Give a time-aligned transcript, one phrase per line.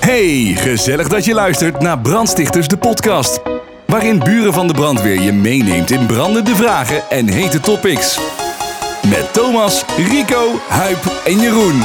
[0.00, 3.40] Hey, gezellig dat je luistert naar Brandstichters de podcast.
[3.86, 8.18] Waarin buren van de brandweer je meeneemt in brandende vragen en hete topics.
[9.08, 11.82] Met Thomas, Rico, Huip en Jeroen.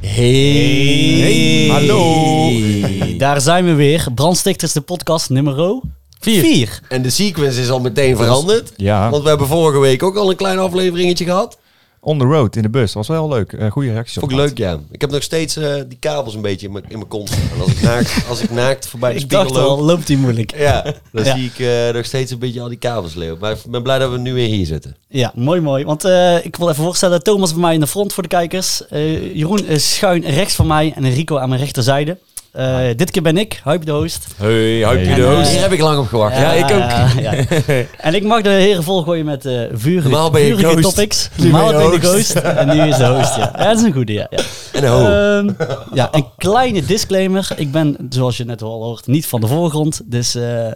[0.00, 1.68] Hey.
[1.70, 2.50] Hallo.
[3.18, 4.06] Daar zijn we weer.
[4.14, 5.80] Brandstichters, de podcast nummer
[6.20, 6.80] 4.
[6.88, 8.72] En de sequence is al meteen veranderd.
[8.76, 11.58] Ja, Want we hebben vorige week ook al een klein afleveringetje gehad.
[12.04, 12.92] On the road in de bus.
[12.92, 13.52] was wel leuk.
[13.52, 14.78] Eh goede reacties op Vond ik leuk, ja.
[14.90, 17.40] Ik heb nog steeds eh, die kabels een beetje in mijn, in mijn kont staan.
[17.54, 19.86] En als ik naakt, als ik naakt voorbij de Ik spiegel dacht al, loop...
[19.86, 20.56] loopt die moeilijk.
[20.56, 21.34] Ja, dan Ja.
[21.36, 23.38] zie ik eh, nog steeds een beetje al die kabels leeuwen.
[23.40, 24.96] Maar ik ben blij dat we nu weer hier zitten.
[25.08, 25.84] Ja, mooi mooi.
[25.84, 28.86] Want eh, ik wil even voorstellen, Thomas bij mij in de front voor de kijkers.
[28.88, 32.18] Eh, Jeroen is schuin rechts van mij en Rico aan mijn rechterzijde.
[32.52, 34.26] Eh, dit keer ben ik, Huip de host.
[34.36, 35.50] Hey, Huipje En, de eh, host.
[35.50, 36.36] Hier heb ik lang op gewacht.
[36.36, 37.20] Ja, ik ook.
[37.20, 37.34] ja.
[38.08, 40.94] En ik mag de heren volgooien met eh vurige, Normaal ben je vurige ghost.
[40.94, 41.28] topics.
[41.36, 43.52] Normaal je ben je de host en nu is de host, ja.
[43.56, 44.26] ja dat is een goede, ja.
[44.30, 44.42] ja.
[44.72, 44.84] En.
[44.84, 45.52] Ehm,
[45.94, 47.48] ja, een kleine disclaimer.
[47.56, 50.00] Ik ben, zoals je net al hoort, niet van de voorgrond.
[50.04, 50.70] Dus eh,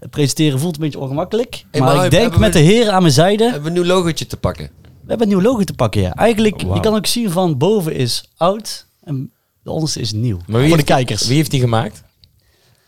[0.00, 1.64] het presenteren voelt een beetje ongemakkelijk.
[1.70, 3.42] Hey, maar maar ik denk met de heren aan mijn zijde...
[3.44, 4.70] hebben we een nieuw logootje te pakken?
[4.82, 6.14] We hebben een nieuw logo te pakken, ja.
[6.14, 6.74] Eigenlijk, Wauw.
[6.74, 9.32] je kan ook zien van boven is oud en
[9.68, 10.38] de onderste is nieuw.
[10.46, 11.26] Maar wie voor de die- kijkers.
[11.26, 12.02] Wie heeft die gemaakt?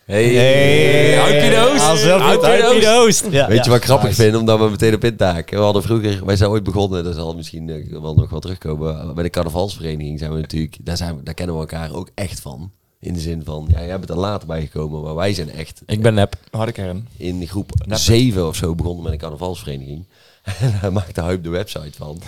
[0.06, 1.17] Hey, Hey.
[1.19, 1.81] Huipje de host.
[1.83, 3.33] Ah.
[3.33, 3.62] Ja, Weet ja.
[3.64, 4.36] je wat ik grappig vind?
[4.36, 5.58] Om daar maar meteen op in te haken.
[5.58, 9.14] We hadden vroeger, wij zijn ooit begonnen, dat zal misschien eh, wel nog wel terugkomen.
[9.14, 12.41] Bij de carnavalsvereniging zijn we natuurlijk, daar, zijn we, daar kennen we elkaar ook echt
[12.41, 12.70] van.
[13.01, 15.83] In de zin van, ja, jij bent er later bij gekomen, maar wij zijn echt
[15.86, 16.34] Ik ben nep.
[16.51, 17.08] Harde kern.
[17.17, 20.05] in groep 7 of zo begonnen met een carnavalsvereniging.
[20.61, 22.20] En daar maakte Huip de website van.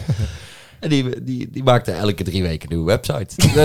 [0.82, 3.54] En die, die, die maakte elke drie weken een nieuwe website.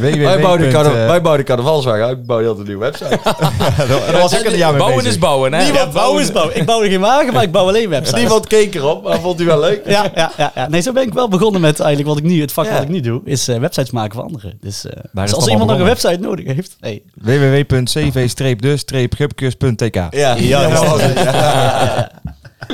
[0.00, 3.18] Wij, bouwden carna- wij bouwden carnavalswagen, Huip bouwde altijd een nieuwe website.
[4.12, 5.12] Dat was ik een jaar Bouwen bezig.
[5.12, 5.64] is bouwen, hè?
[5.64, 6.56] Niemand bouwen is bouwen.
[6.56, 8.20] Ik bouw geen wagen, maar ik bouw alleen websites.
[8.20, 9.82] Niemand keek erop, maar vond hij wel leuk.
[9.86, 10.68] Ja, ja, ja, ja.
[10.68, 12.72] Nee, zo ben ik wel begonnen met eigenlijk wat ik nu, het vak Ja.
[12.72, 14.58] wat ik nu doe, is eh, websites maken voor anderen.
[14.60, 20.86] Dus, eh, dus als iemand nog een website nodig heeft, hey, www.cv-dus-gupkus.tk Ja, Ja, dat
[20.88, 21.18] was het.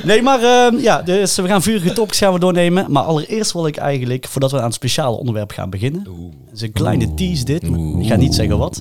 [0.04, 2.92] Nee, maar ehm, ja, dus we gaan vurige topics gaan we doornemen.
[2.92, 6.60] Maar allereerst wil ik eigenlijk, voordat we aan het speciale onderwerp gaan beginnen, dat is
[6.60, 8.80] een kleine tease dit, maar ik ga niet zeggen wat,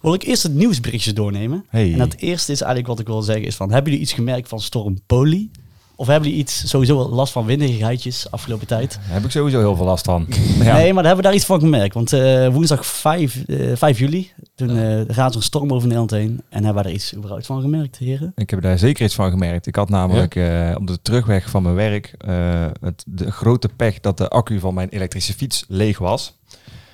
[0.00, 1.64] wil ik eerst het nieuwsberichtjes doornemen.
[1.68, 1.92] Hey.
[1.92, 4.48] En het eerste is eigenlijk wat ik wil zeggen is van, hebben jullie iets gemerkt
[4.48, 5.50] van storm Poli?
[6.00, 8.98] Of hebben jullie iets, sowieso last van windigheidjes afgelopen tijd?
[9.04, 10.26] Daar heb ik sowieso heel veel last van.
[10.58, 10.74] Ja.
[10.74, 11.94] Nee, maar daar hebben we daar iets van gemerkt.
[11.94, 16.42] Want eh, woensdag 5, eh, 5 juli, toen eh gaat zo'n storm over Nederland heen.
[16.48, 18.32] En hebben we daar iets überhaupt van gemerkt, heren?
[18.36, 19.66] Ik heb daar zeker iets van gemerkt.
[19.66, 24.00] Ik had namelijk eh, op de terugweg van mijn werk eh, het, de grote pech
[24.00, 26.34] dat de accu van mijn elektrische fiets leeg was.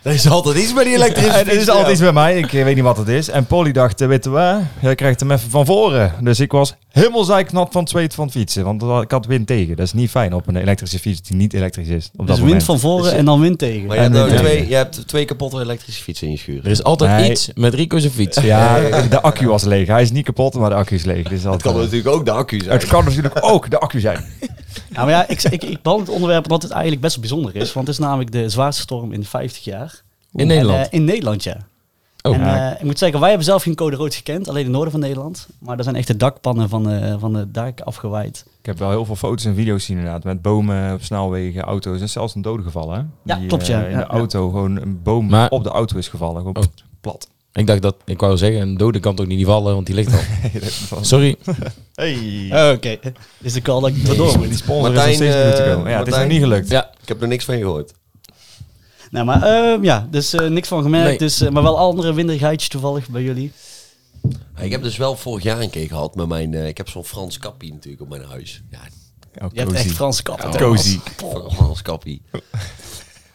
[0.04, 1.92] Er is altijd iets bij die elektrische Ja, het is fiets, altijd ja.
[1.92, 2.38] iets bij mij.
[2.38, 3.28] Ik eh, weet niet wat het is.
[3.28, 4.60] En Polly dacht, eh, weet je wat?
[4.80, 6.12] Jij krijgt hem even van voren.
[6.20, 8.64] Dus ik was helemaal zijknat van zweet van fietsen.
[8.64, 9.76] Want ik had wind tegen.
[9.76, 12.10] Dat is niet fijn op een elektrische fiets die niet elektrisch is.
[12.16, 12.64] Op Dus dat wind moment.
[12.64, 13.86] van voren Dus, en dan wind tegen.
[13.86, 14.68] Maar je hebt, twee, tegen.
[14.68, 16.64] je hebt twee kapotte elektrische fietsen in je schuur.
[16.64, 17.30] Er is altijd Nee.
[17.30, 18.40] iets met Rico's fiets.
[18.40, 19.86] Ja, de accu was leeg.
[19.86, 21.28] Hij is niet kapot, maar de accu is leeg.
[21.28, 22.70] Dus dat Het kan natuurlijk ook de accu zijn.
[22.78, 24.24] het kan natuurlijk ook de accu zijn.
[24.90, 27.56] Nou, maar ja, ik, ik, ik behandel het onderwerp omdat het eigenlijk best wel bijzonder
[27.62, 27.72] is.
[27.72, 30.02] Want het is namelijk de zwaarste storm in 50 jaar.
[30.32, 30.78] In Nederland.
[30.78, 31.56] En, eh, in Nederland, ja.
[32.28, 32.34] Oh.
[32.34, 32.70] en Ja.
[32.72, 34.90] eh, ik moet zeggen, wij hebben zelf geen code rood gekend, alleen in het noorden
[34.92, 35.46] van Nederland.
[35.58, 38.44] Maar er zijn echt de dakpannen van de, van de dak afgewaaid.
[38.60, 40.24] Ik heb wel heel veel foto's en video's gezien inderdaad.
[40.24, 43.12] Met bomen op snelwegen, auto's en zelfs een dode gevallen.
[43.24, 43.34] Hè?
[43.34, 43.78] Ja, klopt, ja.
[43.80, 44.18] eh, in Ja, de ja.
[44.18, 46.36] auto gewoon een boom Maar- op de auto is gevallen.
[46.36, 46.62] Gewoon Oh.
[47.00, 47.28] plat.
[47.52, 50.12] Ik dacht dat, ik wou zeggen, een dode kan toch niet vallen, want die ligt
[50.92, 50.98] al.
[51.04, 51.36] Sorry.
[51.94, 52.72] Hey.
[52.72, 52.98] Oké,
[53.40, 54.48] is de call dat ik erdoor moet.
[54.48, 55.90] Die sponsor Martijn, is nog steeds eh, moeten komen.
[55.90, 56.28] Ja, het is nog Martijn?
[56.28, 56.68] niet gelukt.
[56.70, 57.92] Ja, Ik heb er niks van je gehoord.
[59.14, 61.08] Nou, maar ehm, ja, dus eh, niks van gemerkt.
[61.08, 61.18] Nee.
[61.18, 63.52] Dus, eh, maar wel andere windigheidjes toevallig bij jullie.
[64.56, 66.54] Ik heb dus wel vorig jaar een keer gehad met mijn...
[66.54, 68.62] eh, ik heb zo'n Frans kappie natuurlijk op mijn huis.
[68.70, 68.78] Ja,
[69.42, 69.94] Oh, Je hebt echt.
[70.52, 70.98] Ja, Cozy.
[71.34, 72.22] Een Frans kappie.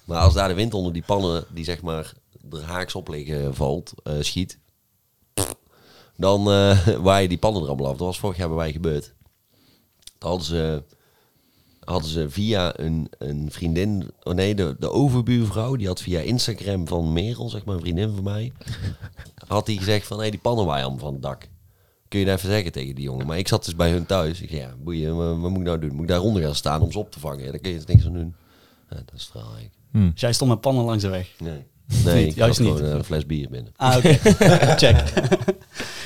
[0.06, 2.14] maar als daar de wind onder die pannen, die zeg maar
[2.52, 4.58] er haaks op liggen, valt, eh, schiet...
[6.18, 7.98] Dan eh waaien die pannen er allemaal af.
[7.98, 9.14] Dat was vorig jaar bij mij gebeurd.
[10.18, 10.84] Dan hadden ze,
[11.90, 14.12] hadden ze via een, een vriendin...
[14.24, 18.16] Oh nee, de, de overbuurvrouw, die had via Instagram van Merel, zeg maar een vriendin
[18.16, 18.52] van mij...
[19.48, 21.48] had die gezegd van, hé, die pannen waaien allemaal van het dak.
[22.08, 23.26] Kun je dat even zeggen tegen die jongen?
[23.26, 24.42] Maar ik zat dus bij hun thuis.
[24.42, 25.92] Ik zei, ja, boeien, wat, wat moet ik nou doen?
[25.92, 27.44] Moet ik daaronder gaan staan om ze op te vangen?
[27.44, 28.36] Ja, daar kun je dus niks aan doen.
[28.90, 29.74] Ja, dat is straal eigenlijk.
[30.14, 31.30] Dus jij stond met pannen langs de weg.
[31.40, 31.66] Nee.
[32.06, 32.78] Nee, ik Juist had niet.
[32.78, 33.74] gewoon een fles bier binnen.
[33.76, 34.14] Ah, oké.
[34.82, 35.04] Check.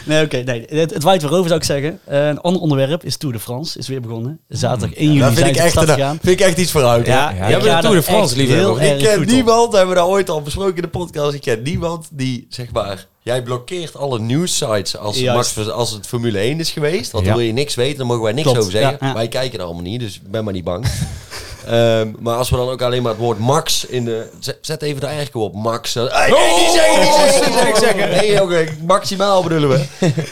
[0.04, 0.38] Nee, oké.
[0.38, 0.66] nee.
[0.70, 2.00] Het, het waait weer over, zou ik zeggen.
[2.06, 3.78] Eh, een ander onderwerp is Tour de France.
[3.80, 4.40] Is weer begonnen.
[4.48, 6.20] Zaterdag 1 juli Dat vind zijn ik, echt, gegaan.
[6.22, 7.06] vind ik echt iets vooruit.
[7.06, 7.34] Ja.
[7.50, 9.26] Ja, Tour de France heel Ik ken op.
[9.26, 11.34] niemand, hebben we daar ooit al besproken in de podcast.
[11.34, 15.22] Ik ken niemand die, zeg maar, jij blokkeert alle nieuwssites als.
[15.24, 17.12] Max, als het Formule 1 is geweest.
[17.12, 17.30] Want Ja.
[17.30, 18.98] dan wil je niks weten, dan mogen wij niks Klopt, over zeggen.
[19.00, 19.14] ja, ja.
[19.14, 20.86] Wij kijken er allemaal niet, dus ik ben maar niet bang.
[21.68, 24.30] Ehm, maar als we dan ook alleen maar het woord Max in de...
[24.62, 25.94] Zet, even de eigen op, Max.
[25.94, 28.10] Hey, nee, niet zeggen, niet zeggen, niet zeggen.
[28.10, 29.86] Nee, maximaal bedoelen we.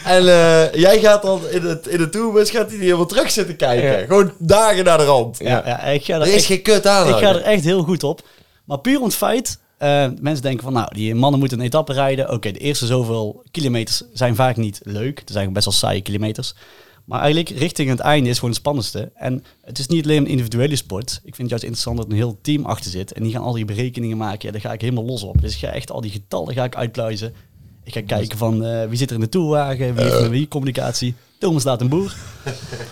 [0.06, 3.56] En eh, jij gaat dan in, het, in de tourbus, gaat hij helemaal terug zitten
[3.56, 4.08] kijken.
[4.08, 5.38] Gewoon dagen naar de rand.
[5.40, 7.08] Ja, ja, ik ga er Er is echt, geen kut aan.
[7.08, 8.22] ik ga er echt heel goed op.
[8.66, 11.94] Maar puur om het feit, eh, mensen denken van nou, die mannen moeten een etappe
[11.94, 12.32] rijden.
[12.32, 15.20] Oké, de eerste zoveel kilometers zijn vaak niet leuk.
[15.20, 16.54] Het zijn best wel saaie kilometers.
[17.12, 19.12] Maar eigenlijk richting het einde is gewoon het spannendste.
[19.16, 21.12] En het is niet alleen een individuele sport.
[21.24, 23.14] Ik vind het juist interessant dat een heel team achter zit.
[23.14, 24.46] En die gaan al die berekeningen maken.
[24.46, 25.42] Ja, daar ga ik helemaal los op.
[25.42, 27.34] Dus ik ga echt al die getallen ga ik uitpluizen.
[27.84, 30.48] Ik ga kijken van eh, wie zit er in de toerwagen, wie heeft met wie
[30.48, 31.16] communicatie.
[31.42, 32.14] Thomas laat een boer.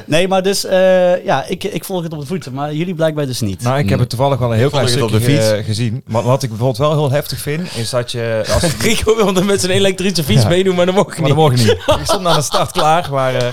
[0.06, 2.54] Nee, maar dus eh, ja, ik, ik volg het op de voeten.
[2.54, 3.62] Maar jullie blijkbaar dus niet.
[3.62, 5.51] Nou, ik heb het toevallig wel een heel klein je het stukje op de fiets?
[5.51, 6.01] eh, gezien.
[6.07, 8.44] Maar wat ik bijvoorbeeld wel heel heftig vind, is dat je...
[8.54, 10.48] Als, Rico wilde met zijn elektrische fiets Ja.
[10.50, 11.28] meedoen, maar dat mocht maar niet.
[11.28, 11.69] dat mocht niet.
[12.00, 13.36] Ik stond aan de start klaar, maar...
[13.36, 13.44] eh,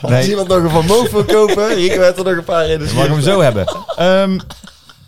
[0.00, 2.68] Als nee, iemand nog een Van Moof wil kopen, ik werd er nog een paar
[2.68, 3.64] in de ik mag hem zo hebben.
[3.96, 4.38] Ehm,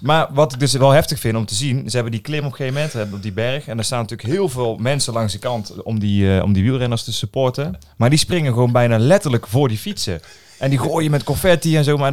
[0.07, 2.51] maar wat ik dus wel heftig vind om te zien, ze hebben die klim op
[2.51, 3.67] een gegeven moment op die berg.
[3.67, 6.63] En er staan natuurlijk heel veel mensen langs de kant om die, eh, om die
[6.63, 7.79] wielrenners te supporten.
[7.97, 10.21] Maar die springen gewoon bijna letterlijk voor die fietsen.
[10.59, 11.97] En die gooien met confetti en zo.
[11.97, 12.13] Maar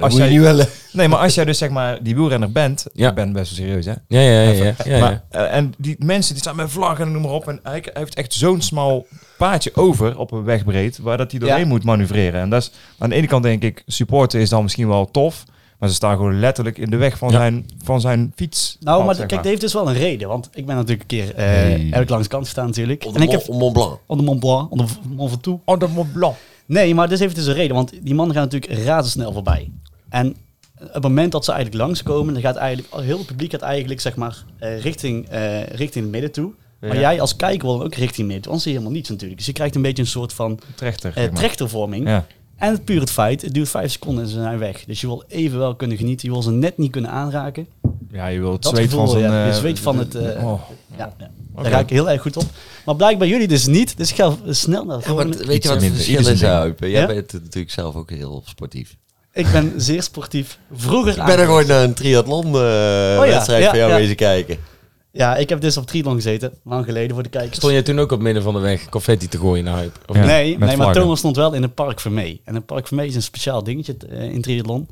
[0.00, 3.08] als jij, nee, maar als jij dus zeg maar die wielrenner bent, Ja.
[3.08, 3.92] ik ben best wel serieus hè.
[4.08, 4.50] Ja, ja, ja.
[4.50, 4.98] ja, ja, ja.
[4.98, 7.48] Maar, eh, en die mensen die staan met vlaggen en noem maar op.
[7.48, 9.06] En hij, heeft echt zo'n smal
[9.38, 12.40] paadje over op een wegbreed, waar dat hij doorheen moet manoeuvreren.
[12.40, 15.44] En dat is, aan de ene kant denk ik, supporten is dan misschien wel tof.
[15.84, 17.36] Maar ze staan gewoon letterlijk in de weg van, Ja.
[17.36, 18.76] zijn, van zijn fiets.
[18.80, 20.28] Nou, maar kijk, dat heeft dus wel een reden.
[20.28, 21.88] Want ik ben natuurlijk een keer, eh Hey.
[21.90, 23.04] heb ik langs de kant gestaan natuurlijk.
[23.06, 23.98] Op En ik heb Mont Blanc.
[24.06, 25.62] onder Mont Blanc, onder Mont Ventoux.
[25.78, 26.34] De Mont Blanc.
[26.66, 27.76] Nee, maar dus heeft dus een reden.
[27.76, 29.70] Want die mannen gaan natuurlijk razendsnel voorbij.
[30.08, 30.28] En
[30.80, 34.00] op het moment dat ze eigenlijk langskomen, dan gaat eigenlijk, heel het publiek gaat eigenlijk
[34.00, 36.52] zeg maar eh, richting, eh, richting het midden toe.
[36.80, 37.00] Maar Ja.
[37.00, 38.44] jij als kijker wil ook richting midden.
[38.46, 39.38] Anders zie je helemaal niets natuurlijk.
[39.38, 41.12] Dus je krijgt een beetje een soort van Trechter.
[41.16, 42.08] eh, trechtervorming.
[42.08, 42.26] Ja.
[42.56, 44.84] En het puur het feit, het duurt vijf seconden en ze zijn weg.
[44.84, 46.28] Dus je wil even wel kunnen genieten.
[46.28, 47.66] Je wil ze net niet kunnen aanraken.
[48.10, 49.32] ja, je wil het Dat zweet gevoel, van zijn...
[49.32, 49.44] ja.
[49.44, 50.60] Je eh, zweet van het, eh, oh.
[50.98, 51.30] Ja, ja.
[51.62, 52.44] Daar ga ik heel erg goed op.
[52.84, 53.96] Maar blijkbaar jullie dus niet.
[53.96, 56.50] Dus ik ga snel naar de Ja, weet je wat het verschil is, zijn ding.
[56.50, 56.80] Huip?
[56.80, 57.06] Jij Ja?
[57.06, 58.96] bent natuurlijk zelf ook heel sportief.
[59.32, 60.58] Ik ben zeer sportief.
[60.72, 63.96] Vroeger Ik ben er gewoon naar een triathlon eh, wedstrijd ja, van jou ja.
[63.96, 64.58] wezen kijken.
[65.16, 66.52] Ja, ik heb dus op triathlon gezeten.
[66.64, 67.56] Lang geleden voor de kijkers.
[67.56, 69.98] Stond jij toen ook op midden van de weg confetti te gooien naar Huip?
[70.06, 70.20] Of Ja.
[70.22, 70.30] niet?
[70.30, 70.94] nee, nee maar.
[70.94, 72.40] Thomas stond wel in een park Vermee.
[72.44, 74.88] En een park Vermee is een speciaal dingetje eh, in triathlon.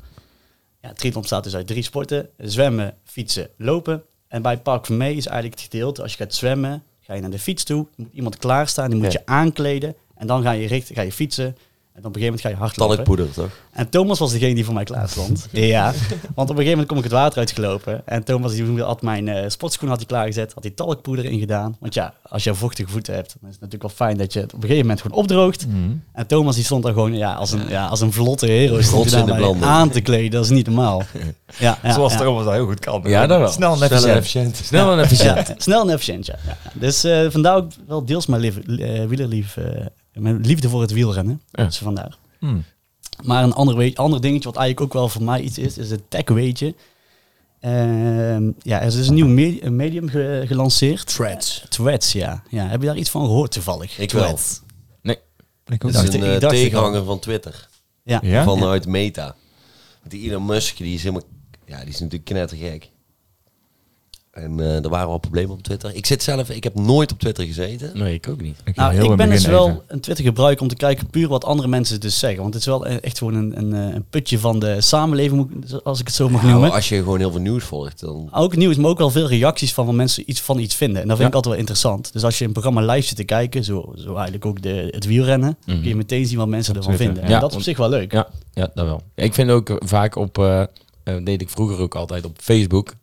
[0.81, 2.29] Ja, triathlon bestaat dus uit drie sporten.
[2.37, 4.03] Zwemmen, fietsen, lopen.
[4.27, 7.29] En bij Park Vermee is eigenlijk het gedeelte, als je gaat zwemmen, ga je naar
[7.29, 7.87] de fiets toe.
[7.95, 9.19] moet iemand klaarstaan, die moet Ja.
[9.19, 9.95] je aankleden.
[10.15, 11.57] En dan ga je, richt, ga je fietsen.
[11.93, 12.95] En op een gegeven moment ga je hardlopen.
[12.95, 13.49] Talkpoeder, toch?
[13.71, 15.47] En Thomas was degene die voor mij klaar stond.
[15.51, 15.93] ja.
[16.35, 18.01] Want op een gegeven moment kom ik het water uitgelopen.
[18.05, 20.53] En Thomas die had mijn eh sportschoen had hij klaargezet.
[20.53, 21.77] Had hij talkpoeder ingedaan.
[21.79, 24.39] Want ja, als je vochtige voeten hebt, dan is het natuurlijk wel fijn dat je
[24.39, 25.67] het op een gegeven moment gewoon opdroogt.
[25.67, 25.77] Mhm.
[26.13, 29.11] En Thomas die stond daar gewoon ja, als, een, ja, als een vlotte hero stond
[29.11, 30.31] hij in daar mij aan te kleden.
[30.31, 31.03] Dat is niet normaal.
[31.59, 32.19] Ja, ja, Zoals ja.
[32.19, 33.01] Thomas dat heel goed kan.
[33.05, 33.47] Ja, dat wel.
[33.51, 34.55] Snel en Snel en efficiënt.
[34.63, 35.47] Snel en efficiënt.
[35.47, 36.35] Ja, snel en efficiënt, ja.
[36.45, 36.57] ja.
[36.73, 40.91] Dus eh, vandaar ook wel deels mijn lief, eh, wielerlief, eh, mijn liefde voor het
[40.91, 41.41] wielrennen.
[41.51, 41.63] Ja.
[41.65, 42.17] Dus vandaar.
[42.39, 42.63] Hmm.
[43.23, 45.89] Maar een ander, weet, ander dingetje wat eigenlijk ook wel voor mij iets is, is
[45.89, 46.75] het tech weetje.
[47.59, 51.05] Ehm, ja, er is dus een nieuw me- medium ge- gelanceerd.
[51.15, 51.65] Threads.
[51.69, 52.43] Threads, ja.
[52.49, 52.67] ja.
[52.67, 53.99] Heb je daar iets van gehoord toevallig?
[53.99, 54.23] Ik wel.
[54.23, 54.61] Threads.
[55.65, 57.67] Ik ook Dat is dacht- een eh, tegenhanger van Twitter.
[58.03, 58.19] Ja.
[58.23, 58.43] Ja?
[58.43, 59.35] Vanuit Meta.
[60.07, 61.23] Die Elon Musk, die is helemaal...
[61.65, 62.89] Ja, die is natuurlijk knettergek.
[64.33, 65.95] En eh, er waren wel problemen op Twitter.
[65.95, 66.49] Ik zit zelf...
[66.49, 67.91] Ik heb nooit op Twitter gezeten.
[67.93, 68.57] Nee, ik ook niet.
[68.63, 69.81] Ik, Nou, ik ben dus wel even.
[69.87, 72.41] een Twitter gebruiker om te kijken puur wat andere mensen dus zeggen.
[72.41, 75.65] Want het is wel e- echt gewoon een, een, eh, een putje van de samenleving,
[75.83, 76.71] als ik het zo mag Nou, noemen.
[76.71, 78.27] als je gewoon heel veel nieuws volgt, dan...
[78.31, 81.01] Ook nieuws, maar ook wel veel reacties van wat mensen iets van iets vinden.
[81.01, 81.27] En dat vind Ja.
[81.27, 82.13] ik altijd wel interessant.
[82.13, 85.05] Dus als je een programma live zit te kijken, zo, zo eigenlijk ook de, het
[85.05, 85.79] wielrennen, Mhm.
[85.79, 87.31] kun je meteen zien wat mensen Op ervan Twitter, vinden.
[87.31, 87.35] ja.
[87.35, 88.11] En dat is op zich wel leuk.
[88.11, 89.01] Ja, ja, dat wel.
[89.15, 90.67] Ik vind ook vaak op, eh, eh,
[91.23, 92.93] deed ik vroeger ook altijd op Facebook.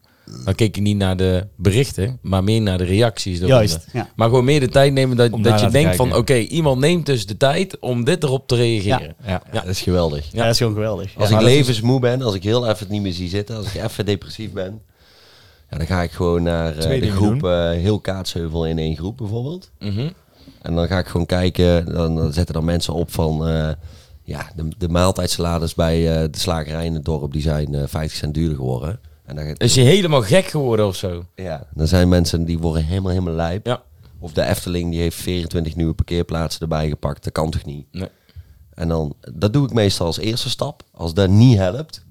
[0.45, 3.37] Dan keek je niet naar de berichten, maar meer naar de reacties.
[3.37, 3.57] eronder.
[3.57, 3.87] Juist.
[3.93, 4.09] Ja.
[4.17, 7.07] Maar gewoon meer de tijd nemen dat, Om dat je denkt van, oké, iemand neemt
[7.07, 9.15] dus de tijd om dit erop te reageren.
[9.27, 9.43] Ja.
[9.53, 10.29] Ja, dat is geweldig.
[10.33, 11.13] Ja, dat is gewoon geweldig.
[11.19, 11.37] Als Ja.
[11.39, 14.07] ik levensmoe ben, als ik heel even het niet meer zie zitten, als ik even
[14.07, 14.81] depressief ben,
[15.71, 18.97] ja, dan ga ik gewoon naar eh, Twee de groep eh, heel Kaatsheuvel in één
[18.97, 19.71] groep bijvoorbeeld.
[19.79, 20.09] Mhm.
[20.63, 23.69] En dan ga ik gewoon kijken, dan, dan zetten dan mensen op van, eh,
[24.23, 28.19] ja, de, de maaltijdsalades bij eh, de slagerij in het dorp, die zijn eh 50
[28.19, 29.01] cent duurder geworden.
[29.31, 31.25] En dan, Is je helemaal gek geworden of zo?
[31.35, 33.67] ja, dan zijn mensen die worden helemaal, helemaal lijp.
[33.67, 33.83] Ja.
[34.19, 37.25] Of de Efteling, die heeft 24 nieuwe parkeerplaatsen erbij gepakt.
[37.25, 37.87] Dat kan toch niet?
[37.93, 38.09] Nee.
[38.75, 40.83] En dan, dat doe ik meestal als eerste stap.
[40.95, 42.05] Als dat niet helpt,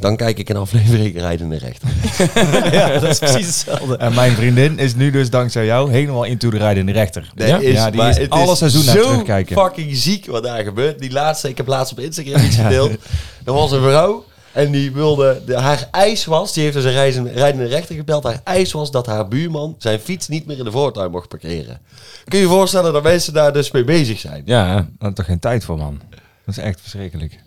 [0.00, 1.88] dan kijk ik een aflevering Rijdende Rechter.
[2.78, 3.96] ja, dat is precies hetzelfde.
[3.96, 7.30] En mijn vriendin is nu dus dankzij jou helemaal into de rijdende rechter.
[7.34, 7.58] Dat Ja?
[7.58, 9.56] Ja, die maar is het alle seizoenen het zo terugkijken.
[9.56, 10.98] fucking ziek wat daar gebeurt.
[10.98, 12.90] Die laatste, ik heb laatst op Instagram iets gedeeld.
[13.44, 14.24] Er was een vrouw
[14.56, 18.24] En die wilde, de, haar eis was, die heeft dus een reizen- rijdende rechter gebeld.
[18.24, 21.80] Haar eis was dat haar buurman zijn fiets niet meer in de voortuin mocht parkeren.
[22.24, 24.42] Kun je je voorstellen dat mensen daar dus mee bezig zijn?
[24.44, 26.00] Ja, Daar had toch geen tijd voor, man.
[26.44, 27.38] Dat is echt verschrikkelijk.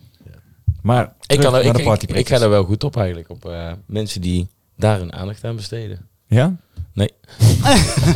[0.82, 3.30] Maar ik, kan er, ik, ik ga er wel goed op eigenlijk.
[3.30, 4.48] Op eh, mensen die
[4.78, 6.08] daar hun aandacht aan besteden.
[6.28, 6.56] Ja?
[6.94, 7.10] Nee.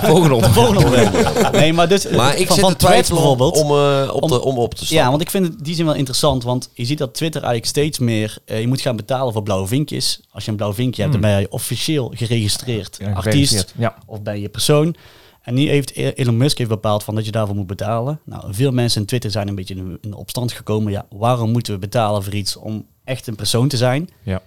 [0.01, 0.53] Volgende onderwerp.
[0.53, 1.51] Volgende onderwerp.
[1.63, 3.57] Nee, maar dus Maar ik van, zit van om, bijvoorbeeld.
[3.61, 4.97] om, eh, op Om- te, om op te staan.
[4.97, 6.43] Ja, want ik vind het in die zin wel interessant.
[6.43, 8.37] Want je ziet dat Twitter eigenlijk steeds meer...
[8.45, 10.19] eh, je moet gaan betalen voor blauwe vinkjes.
[10.31, 13.07] Als je een blauw vinkje hebt, dan ben je officieel geregistreerd Hmm.
[13.07, 13.73] Ja, artiest.
[13.77, 13.95] ja.
[14.05, 14.95] Of ben je persoon.
[15.41, 18.19] En nu heeft E- Elon Musk heeft bepaald van dat je daarvoor moet betalen.
[18.25, 20.91] Nou, veel mensen in Twitter zijn een beetje in, in opstand gekomen.
[20.91, 24.09] Ja, waarom moeten we betalen voor iets om echt een persoon te zijn?
[24.23, 24.41] Ja.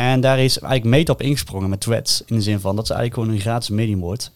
[0.00, 2.22] En daar is eigenlijk Meta op ingesprongen met Threads.
[2.26, 4.30] In de zin van dat ze eigenlijk gewoon een gratis medium wordt.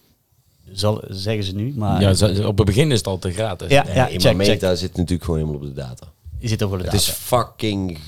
[0.73, 1.73] Zal, zeggen ze nu.
[1.77, 3.71] Maar Ja, ze- op het begin is het altijd gratis.
[3.71, 4.37] ja, Nee, ja, maar check.
[4.37, 6.07] Meta zit natuurlijk gewoon helemaal op de data.
[6.49, 7.05] Zit over de Het data.
[7.05, 7.99] is fucking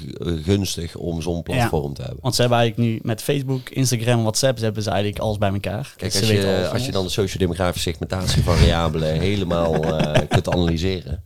[0.45, 2.19] gunstig om zo'n platform te hebben.
[2.23, 5.53] Want ze hebben eigenlijk nu met Facebook, Instagram, WhatsApp, ze hebben ze eigenlijk alles bij
[5.53, 5.95] elkaar.
[5.97, 11.23] Kijk, Dus als je, als je dan de sociodemografische segmentatievariabelen helemaal eh, kunt analyseren.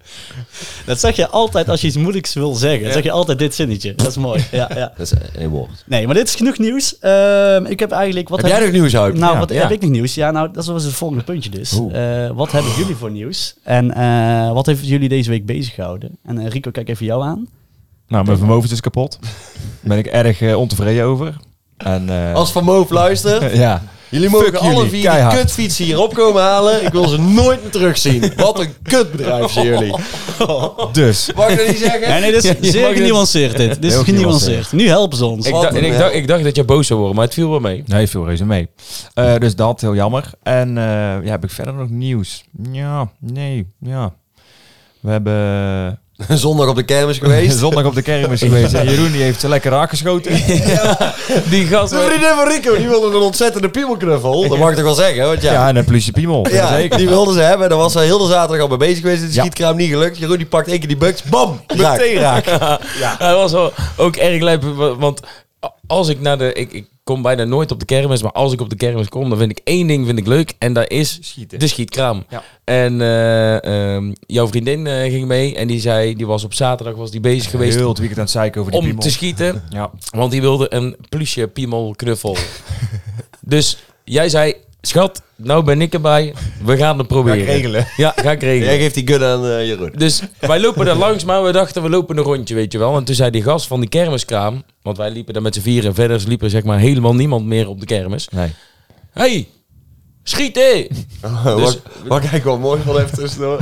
[0.87, 2.83] Dat zeg je altijd als je iets moeilijks wil zeggen.
[2.83, 3.95] Dan zeg je altijd dit zinnetje.
[3.95, 4.45] Dat is mooi.
[4.51, 4.93] Ja, ja.
[4.97, 5.85] Dat is één woord.
[5.87, 6.99] Nee, maar dit is genoeg nieuws.
[6.99, 8.29] Ehm, ik heb eigenlijk...
[8.29, 9.15] Wat Heb jij nog nieuws uit?
[9.15, 9.61] Nou, Ja, wat ja.
[9.61, 10.15] heb ik nog nieuws?
[10.15, 11.73] Ja, nou, dat was het volgende puntje dus.
[11.93, 13.55] Eh, wat hebben jullie voor nieuws?
[13.63, 16.19] En eh, wat heeft jullie deze week bezig gehouden?
[16.25, 17.49] En Rico, kijk even jou aan.
[18.09, 19.19] Nou, mijn vermogen is kapot.
[19.21, 19.31] Daar
[19.83, 21.37] ben ik erg eh, ontevreden over.
[21.77, 23.83] En, eh, Als Van Moof luistert, ja.
[24.09, 25.33] jullie mogen Fuck alle jullie, vier keihard.
[25.35, 26.85] die kutfietsen hier opkomen halen.
[26.85, 28.33] Ik wil ze nooit meer terugzien.
[28.37, 29.95] Wat een kutbedrijf zijn jullie.
[30.93, 31.31] Dus.
[31.37, 32.09] Mag ik dat niet zeggen?
[32.09, 33.75] Nee, nee, dit is zeer mag genuanceerd dit.
[33.75, 34.43] Dit is Heel genuanceerd.
[34.45, 34.73] genuanceerd.
[34.73, 35.47] Nu helpen ze ons.
[35.47, 36.01] Ik, Wat dacht, een ik, hel.
[36.01, 37.83] dacht, ik dacht dat je boos zou worden, maar het viel wel mee.
[37.87, 38.69] Nee, veel reuze mee.
[39.15, 40.31] Eh, dus dat, heel jammer.
[40.43, 40.85] En eh,
[41.25, 42.45] ja, heb ik verder nog nieuws?
[42.73, 44.13] Ja, nee, ja.
[45.01, 47.59] We hebben Zondag op de kermis geweest.
[47.65, 48.75] zondag op de kermis geweest.
[48.75, 50.33] En Jeroen die heeft ze lekker raak geschoten.
[51.51, 51.91] Die gast...
[51.93, 54.49] De vriendin van Rico, die wilde een ontzettende piemelknuffel.
[54.49, 55.53] Dat mag ik toch wel zeggen, want ja.
[55.53, 56.49] Ja, en een politie piemel.
[56.51, 56.97] Ja, zeker.
[56.99, 57.69] die wilde ze hebben.
[57.69, 59.23] Daar was hij heel de zaterdag al mee bezig geweest.
[59.23, 59.41] Ja.
[59.41, 60.19] schietkraam niet gelukt.
[60.19, 61.23] Jeroen die pakt één keer die buks.
[61.23, 61.61] Bam!
[61.77, 62.45] Meteen raak.
[62.47, 62.79] Ja.
[63.19, 65.21] Hij was wel ook erg lijp, wa- want
[65.87, 66.53] als ik naar de...
[66.53, 69.29] Ik, ik kom bijna nooit op de kermis, maar als ik op de kermis kom,
[69.29, 70.55] dan vind ik één ding vind ik leuk.
[70.59, 71.59] En dat is Schieten.
[71.59, 72.25] de schietkraam.
[72.29, 72.43] Ja.
[72.65, 76.95] En eh, ehm, jouw vriendin eh, ging mee en die zei, die was op zaterdag
[76.95, 79.03] was die bezig geweest Heel het weekend aan het zeiken over die om piemel.
[79.03, 79.63] te schieten.
[79.69, 79.91] Ja.
[80.11, 82.37] Want die wilde een plusje piemel knuffel.
[83.41, 86.35] dus jij zei, schat, nou ben ik erbij.
[86.65, 87.39] We gaan het proberen.
[87.39, 87.87] Ga ik regelen.
[87.97, 88.69] Ja, ga ik regelen.
[88.69, 89.93] Jij geeft die gun aan eh, Jeroen.
[89.97, 92.97] Dus wij lopen er langs, maar we dachten we lopen een rondje, weet je wel.
[92.97, 95.89] En toen zei die gast van die kermiskraam, want wij liepen daar met z'n vieren
[95.89, 98.29] en verder liep er zeg maar helemaal niemand meer op de kermis.
[98.29, 98.49] Nee.
[99.13, 99.49] Hey,
[100.23, 100.87] schieten!
[101.43, 103.59] wat, wat ik wel mooi vond even tussendoor.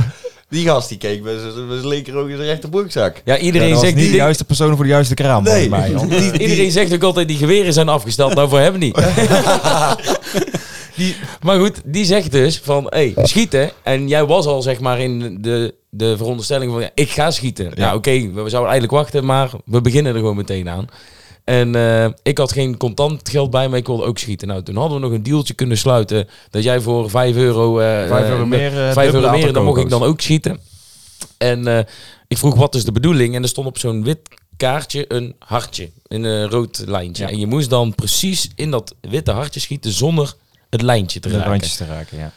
[0.49, 3.21] Die gast die keek met zijn linker ook in zijn rechterbroekzak.
[3.25, 5.43] Ja, iedereen Ja, was zegt niet die de juiste persoon voor de juiste kraam.
[5.43, 5.69] Nee.
[5.69, 5.91] mij.
[5.91, 8.33] want- Iedereen zegt ook altijd die geweren zijn afgesteld.
[8.35, 8.97] Nou, voor hem niet.
[10.99, 13.71] die, maar goed, die zegt dus van, hé, hey, schieten.
[13.83, 17.71] En jij was al zeg maar in de, de veronderstelling van, ja, ik ga schieten.
[17.75, 20.87] Nou, oké, we zouden eigenlijk wachten, maar we beginnen er gewoon meteen aan.
[21.43, 24.47] En eh, ik had geen contant geld bij me, ik wilde ook schieten.
[24.47, 26.27] Nou, toen hadden we nog een dealtje kunnen sluiten.
[26.49, 27.79] Dat jij voor 5 euro...
[27.79, 30.21] eh, Vijf euro eh, meer, eh, vijf dubbele euro meer, dan mocht ik dan ook
[30.21, 30.59] schieten.
[31.37, 31.87] En
[32.27, 33.35] ik vroeg, wat is de bedoeling?
[33.35, 34.19] En er stond op zo'n wit
[34.57, 35.89] kaartje een hartje.
[36.07, 37.23] In een rood lijntje.
[37.23, 37.29] Ja.
[37.29, 40.33] En je moest dan precies in dat witte hartje schieten zonder
[40.69, 41.49] het lijntje te De raken.
[41.49, 42.31] randjes te raken, ja.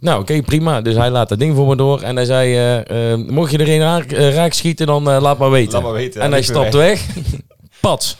[0.00, 0.80] Nou, oké, prima.
[0.80, 2.00] Dus hij laat dat ding voor me door.
[2.02, 5.38] En hij zei, eh, eh, mocht je er een raak, eh, raak schieten, dan laat
[5.38, 5.72] maar weten.
[5.72, 7.06] Laat maar weten, En hij stapt weg.
[7.80, 8.16] Pats.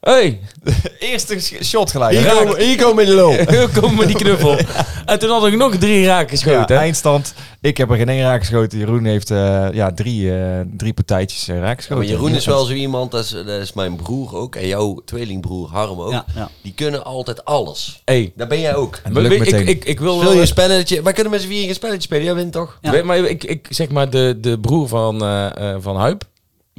[0.00, 0.40] Hey,
[0.98, 2.18] Eerste shot gelijk.
[2.18, 3.70] Hier komen, hier komen in de loop.
[3.80, 4.56] kom met die knuffel.
[5.04, 6.74] En toen had ik nog drie raak geschoten.
[6.74, 7.34] Ja, eindstand.
[7.60, 8.78] Ik heb er geen één raak geschoten.
[8.78, 12.04] Jeroen heeft eh, ja, drie, eh, drie partijtjes eh, raak geschoten.
[12.04, 14.54] maar Jeroen is wel zo iemand, dat is, dat is mijn broer ook.
[14.54, 16.12] En jouw tweelingbroer Harm ook.
[16.12, 16.50] Ja, ja.
[16.62, 18.02] Die kunnen altijd alles.
[18.04, 19.00] Hey, Daar ben jij ook.
[19.02, 19.66] En ik, ik, meteen.
[19.66, 20.34] ik, ik wil Speel wel...
[20.34, 21.02] je een spelletje.
[21.02, 22.24] Wij kunnen met z'n vier een spelletje spelen.
[22.24, 22.78] Jij wint toch?
[22.80, 22.90] Ja.
[22.90, 26.24] Weet, maar ik, ik zeg maar de, de broer van, eh, eh, van Huip,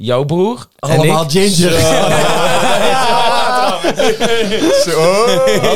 [0.00, 0.66] jouw broer.
[0.78, 1.30] Allemaal ik.
[1.30, 1.72] ginger.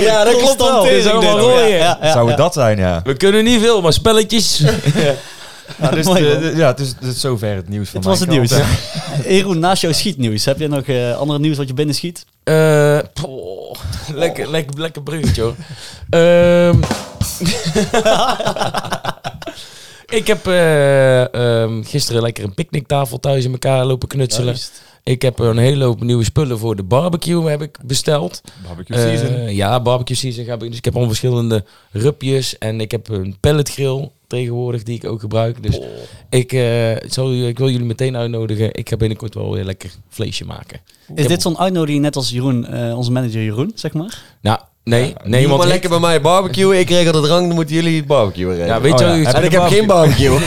[0.00, 0.82] Ja, dat klopt wel.
[0.82, 1.68] Dit is allemaal rooien.
[1.76, 3.00] Ja, ja, Zou het dat zijn, ja.
[3.04, 4.58] We kunnen niet veel, maar spelletjes.
[5.80, 8.50] Ja, dus, de- de- ja, dus, dus zover het nieuws van Dit was het nieuws.
[9.28, 12.24] Jeroen, naast jouw schietnieuws, heb je nog eh andere nieuws wat je binnen schiet?
[12.44, 13.74] Eh, poh,
[14.14, 15.54] lekker, lekker, lekker bruggetje hoor.
[16.10, 16.76] Ehm,
[20.14, 24.56] ik heb eh, ehm, gisteren lekker een picknicktafel thuis in elkaar lopen knutselen.
[25.04, 28.40] Ik heb een hele hoop nieuwe spullen voor de barbecue heb ik besteld.
[28.66, 29.34] Barbecue season.
[29.34, 30.60] Eh, ja, barbecue season ga ik.
[30.60, 35.20] Dus ik heb al verschillende rupjes en ik heb een pelletgrill tegenwoordig die ik ook
[35.20, 35.62] gebruik.
[35.62, 35.80] Dus
[36.30, 38.74] ik, eh, zal, ik wil jullie meteen uitnodigen.
[38.74, 40.80] Ik ga binnenkort wel weer lekker vleesje maken.
[41.14, 44.22] Is dit zo'n uitnodiging net als Jeroen, eh, onze manager Jeroen, zeg maar?
[44.40, 46.78] Nou, nee, nee, Nee, want maar ik- lekker bij mij barbecue.
[46.78, 49.34] Ik regel de drank, dan moeten jullie barbecue Ja, weet Oh je ja, wel, heb
[49.34, 50.38] En je ik heb geen barbecue.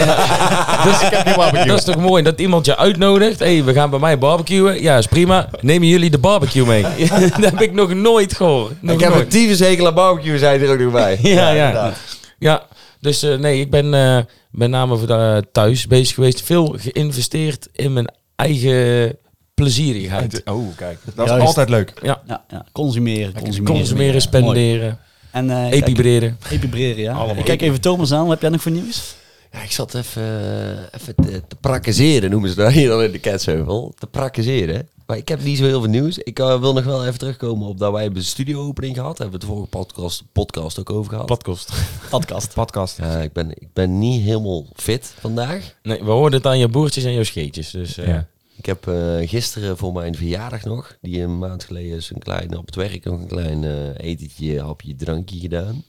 [0.84, 3.39] dus, dat is toch mooi dat iemand je uitnodigt.
[3.39, 4.82] Hé, hey, we gaan bij mij barbecuen.
[4.82, 5.50] Ja, is prima.
[5.62, 6.82] Nemen jullie de barbecue mee?
[7.39, 8.82] dat heb ik nog nooit gehoord.
[8.82, 11.20] Nog ik heb een tyfushekel aan barbecue, zei er ook nog bij.
[11.22, 11.65] Ja, ja.
[11.67, 11.96] inderdaad.
[12.39, 12.63] Ja,
[13.00, 14.17] dus eh, nee, ik ben eh,
[14.51, 16.41] met name voor, eh, thuis bezig geweest.
[16.41, 19.15] Veel geïnvesteerd in mijn eigen
[19.61, 20.41] plezierigheid.
[20.45, 20.99] Oh, kijk.
[21.15, 21.47] Dat is Juist.
[21.47, 21.93] altijd leuk.
[22.01, 22.65] Ja, ja.
[22.71, 23.75] Consumeren, consumeren.
[23.75, 24.19] Consumeren, Mooi.
[24.21, 24.99] spenderen,
[25.31, 26.37] En eh, epibreren.
[26.49, 27.13] epibreren, ja.
[27.13, 27.35] Allemaal.
[27.37, 28.21] Ik kijk even Thomas aan.
[28.21, 29.15] Wat heb jij nog voor nieuws?
[29.51, 33.11] Ja, ik zat even, eh, even te, te prakkezeren, noemen ze dat hier dan in
[33.11, 33.93] de Ketsheuvel.
[33.99, 34.87] Te prakkezeren.
[35.05, 36.17] Maar ik heb niet zo heel veel nieuws.
[36.17, 39.17] Ik eh, wil nog wel even terugkomen op dat wij hebben een studio-opening gehad.
[39.17, 41.25] Daar hebben we het vorige podcast, podcast ook over gehad.
[41.25, 41.73] Padkost.
[42.09, 42.53] Podcast.
[42.63, 42.97] Podcast.
[42.97, 45.73] Ja, ik, ben, ik ben niet helemaal fit vandaag.
[45.83, 47.71] Nee, we hoorden het aan je boertjes en jouw scheetjes.
[47.71, 48.27] Dus, eh, Ja.
[48.57, 52.57] Ik heb eh, gisteren voor mijn verjaardag nog, die een maand geleden is, een klein,
[52.57, 55.83] op het werk nog een klein eh, etentje, hapje, drankje gedaan.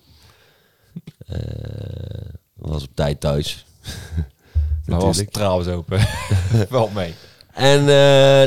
[1.27, 1.39] Eh,
[2.55, 3.65] was op tijd thuis.
[4.87, 5.33] Dat was Natuurlijk.
[5.33, 6.07] trouwens open.
[6.71, 7.15] Wel mee.
[7.53, 7.85] En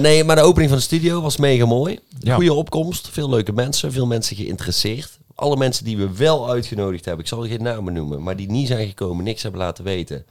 [0.02, 2.00] nee, maar de opening van de studio was mega mooi.
[2.20, 2.36] Ja.
[2.36, 5.20] Goede opkomst, veel leuke mensen, veel mensen geïnteresseerd.
[5.36, 8.68] Alle mensen die we wel uitgenodigd hebben, ik zal geen namen noemen, maar die niet
[8.68, 10.26] zijn gekomen, niks hebben laten weten.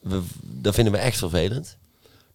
[0.00, 1.76] We, dat vinden we echt vervelend.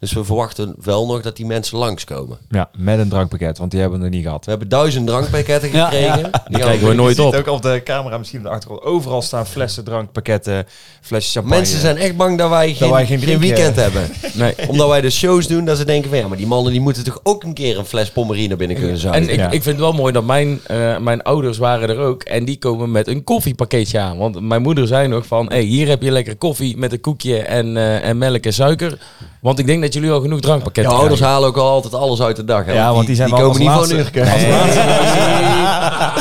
[0.01, 2.38] Dus we verwachten wel nog dat die mensen langskomen.
[2.50, 4.43] Ja, met een drankpakket, want die hebben we nog niet gehad.
[4.46, 6.20] We hebben duizend drankpakketten gekregen.
[6.20, 6.43] ja.
[6.48, 7.39] Die krijgen we nooit Je ziet op.
[7.39, 8.84] ook op de camera misschien op de achtergrond.
[8.84, 10.65] Overal staan flessen, drankpakketten,
[11.01, 11.58] flesjes champagne.
[11.58, 14.01] Mensen zijn echt bang dat wij geen, wij geen weekend hebben.
[14.34, 14.53] Nee.
[14.67, 17.03] Omdat wij de shows doen, dat ze denken van ja, maar die mannen die moeten
[17.03, 19.29] toch ook een keer een fles pommerie naar binnen kunnen En zuigen.
[19.29, 19.46] ik, Ja.
[19.46, 22.24] ik vind het wel mooi dat mijn, eh, mijn ouders waren er ook.
[22.24, 24.17] En die komen met een koffiepakketje aan.
[24.17, 25.48] Want mijn moeder zei nog van...
[25.50, 28.98] Hey, hier heb je lekker koffie met een koekje en, eh, en melk en suiker.
[29.41, 31.36] Want ik denk dat jullie al genoeg Ja, drankpakketten ouders krijgen.
[31.38, 32.65] halen ook al altijd alles uit de dag.
[32.65, 32.74] Hè?
[32.74, 34.29] Ja, want die zijn wel komen niet laatste- van een.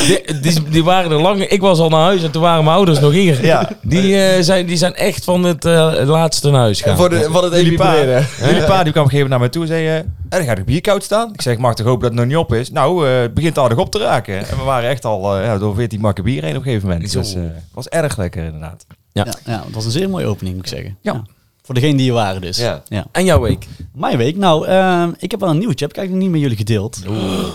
[0.06, 1.42] Die, die, die waren er lang.
[1.44, 3.44] Ik was al naar huis en toen waren mijn ouders nog hier.
[3.44, 3.68] Ja.
[3.82, 6.96] Die, eh, zijn, die zijn echt van het eh, laatste naar huis gaan.
[6.96, 9.38] Voor de, van het Jullie pa, jullie pa die kwam op een gegeven moment naar
[9.38, 9.87] mij toe en zei...
[9.88, 11.30] en dan gaat het bier koud staan.
[11.33, 12.70] Ik zeg, ik mag toch hopen dat het nog niet op is?
[12.70, 14.38] Nou, eh, het begint aardig op te raken.
[14.38, 16.88] En we waren echt al eh, ja, door 14 makken bier heen op een gegeven
[16.88, 17.12] moment.
[17.12, 18.87] Dus eh, het was erg lekker inderdaad.
[19.12, 19.24] Ja.
[19.26, 20.96] Ja, ja, het was een zeer mooie opening, moet ik zeggen.
[21.00, 21.22] Ja.
[21.62, 22.59] Voor degenen die er waren dus.
[22.59, 22.83] Ja.
[23.12, 23.66] En jouw week?
[23.94, 24.37] Mijn week?
[24.37, 25.85] Nou, ehm, ik heb wel een nieuwtje.
[25.85, 27.03] Heb ik eigenlijk nog niet met jullie gedeeld.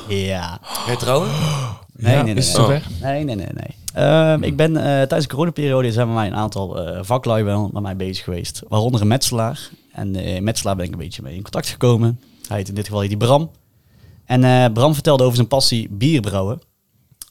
[0.07, 0.59] Ja.
[0.61, 1.29] Ga je trouwen?
[1.97, 2.43] Nee, Ja, nee, nee.
[2.43, 2.65] is het nee.
[2.67, 2.87] zover?
[3.01, 3.75] Nee, nee, nee, nee.
[4.05, 7.69] Ehm, ik ben eh, tijdens de coronaperiode zijn bij mij een aantal eh vaklui wel
[7.73, 8.61] met mij bezig geweest.
[8.67, 9.69] Waaronder een metselaar.
[9.91, 12.19] En eh metselaar ben ik een beetje mee in contact gekomen.
[12.47, 13.51] Hij heet in dit geval heet die Bram.
[14.25, 16.61] En eh, Bram vertelde over zijn passie bier brouwen.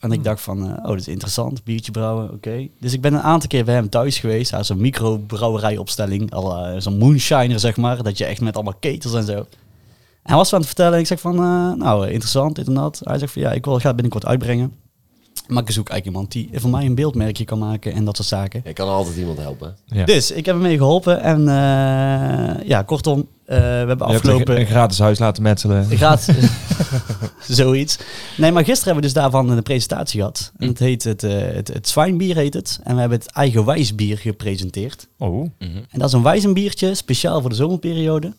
[0.05, 2.69] En ik dacht van, eh, oh, dit is interessant, biertje brouwen, oké.
[2.81, 4.51] Dus ik ben een aantal keer bij hem thuis geweest.
[4.51, 8.03] Hij zo'n microbrouwerijopstelling, al eh, zo'n moonshiner zeg maar.
[8.03, 9.37] Dat je echt met allemaal ketels en zo.
[9.37, 9.47] En
[10.23, 13.01] hij was aan het vertellen en ik zeg van, eh, nou, interessant, dit en dat.
[13.05, 14.73] Hij zegt van, ja, ik wil, ga het binnenkort uitbrengen.
[15.47, 18.29] Maar ik zoek eigenlijk iemand die voor mij een beeldmerkje kan maken en dat soort
[18.29, 18.61] zaken.
[18.65, 19.77] Je kan altijd iemand helpen.
[19.87, 20.05] Ja.
[20.05, 24.03] Dus ik heb hem mee geholpen en eh, ja, kortom, eh, we hebben Je hebt
[24.03, 24.55] afgelopen...
[24.55, 25.87] een, een gratis huis laten metselen.
[25.91, 26.29] Ik het-
[27.49, 27.99] zoiets.
[28.37, 30.53] Nee, maar gisteren hebben we dus daarvan een presentatie gehad.
[30.59, 32.79] En het heet het, eh, het, het zwijnbier heet het.
[32.83, 35.09] En we hebben het eigen wijsbier gepresenteerd.
[35.19, 38.33] Oh, En dat is een wijzenbiertje, speciaal voor de zomerperiode.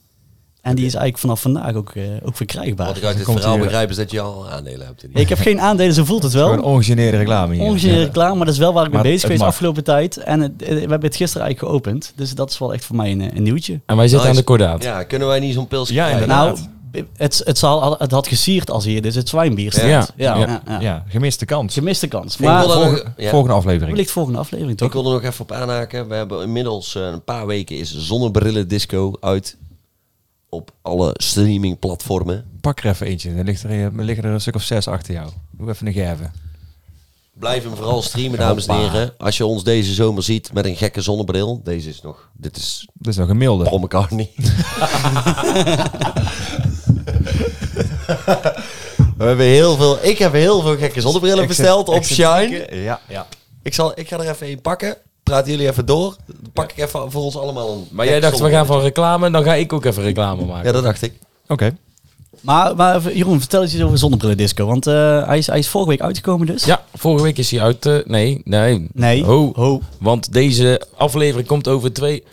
[0.66, 2.98] En die is eigenlijk vanaf vandaag ook, eh, ook Wat verkrijgbaar.
[2.98, 5.04] ik uit dit komt verhaal hier- begrijp is dat je al aandelen hebt.
[5.04, 5.22] In die.
[5.22, 6.64] Ik heb geen aandelen, zo voelt het gewoon wel.
[6.66, 8.00] ongegeneerde reclame hier.
[8.00, 8.08] Ja.
[8.08, 10.18] klaar, maar dat is wel waar ik mee bezig geweest de afgelopen tijd.
[10.18, 12.14] En het, eh, we hebben het gisteren eigenlijk geopend.
[12.16, 13.80] Dus dat is wel echt voor mij een, eh, een nieuwtje.
[13.86, 14.30] En wij zitten Nice.
[14.30, 14.84] aan de kordaat.
[14.84, 16.56] Ja, kunnen wij niet zo'n pilsje Ja, inderdaad.
[16.56, 16.68] Nou,
[17.18, 19.86] het, het, zal, het had gesierd als hier, dus het zwijnbier staat.
[19.88, 20.08] Ja.
[20.16, 20.48] Ja, Ja.
[20.48, 20.80] ja, ja.
[20.80, 21.74] Ja, gemiste kans.
[21.74, 22.38] Gemiste kans.
[22.38, 23.30] Maar Volgende, ja.
[23.30, 23.92] volgende aflevering.
[23.92, 24.88] wellicht volgende aflevering toch?
[24.88, 26.08] Ik wil er nog even op aanhaken.
[26.08, 29.58] We hebben inmiddels eh, een paar weken is Zonnebrillen Disco uit
[30.56, 32.46] op alle streamingplatformen.
[32.62, 33.32] Pak er even eentje.
[33.32, 35.30] Er, ligt er, er liggen er een stuk of zes achter jou.
[35.52, 36.32] Doe even een gerven.
[37.40, 39.14] Blijf hem vooral streamen, dames en heren.
[39.18, 41.62] Als je ons deze zomer ziet met een gekke zonnebril.
[41.64, 42.30] Deze is nog...
[42.34, 43.64] Dit is Dat is nog een milde.
[43.64, 44.32] Paul McCartney.
[49.18, 49.98] We hebben heel veel...
[50.02, 52.68] Ik heb heel veel gekke zonnebrillen besteld op Shine.
[52.72, 53.28] Ja, ja.
[53.64, 54.98] Ik, zal, ik ga er even een pakken.
[55.26, 56.16] Praten jullie even door.
[56.26, 57.88] Dan pak ik even voor ons allemaal een...
[57.92, 60.66] Maar jij dacht, we gaan van reclame, dan ga ik ook even reclame maken.
[60.66, 61.14] Ja, dat dacht ik.
[61.48, 61.76] Oké.
[62.42, 64.66] Maar, maar Jeroen, vertel eens iets over Zonnebrillen Disco.
[64.66, 66.66] Want eh, hij, is, hij is vorige week uitgekomen dus.
[66.66, 67.86] Ja, vorige week is hij uit.
[67.86, 68.88] eh, nee, nee.
[68.94, 69.24] Nee.
[69.24, 69.82] Ho, Ho.
[70.00, 72.24] Want deze aflevering komt over twee...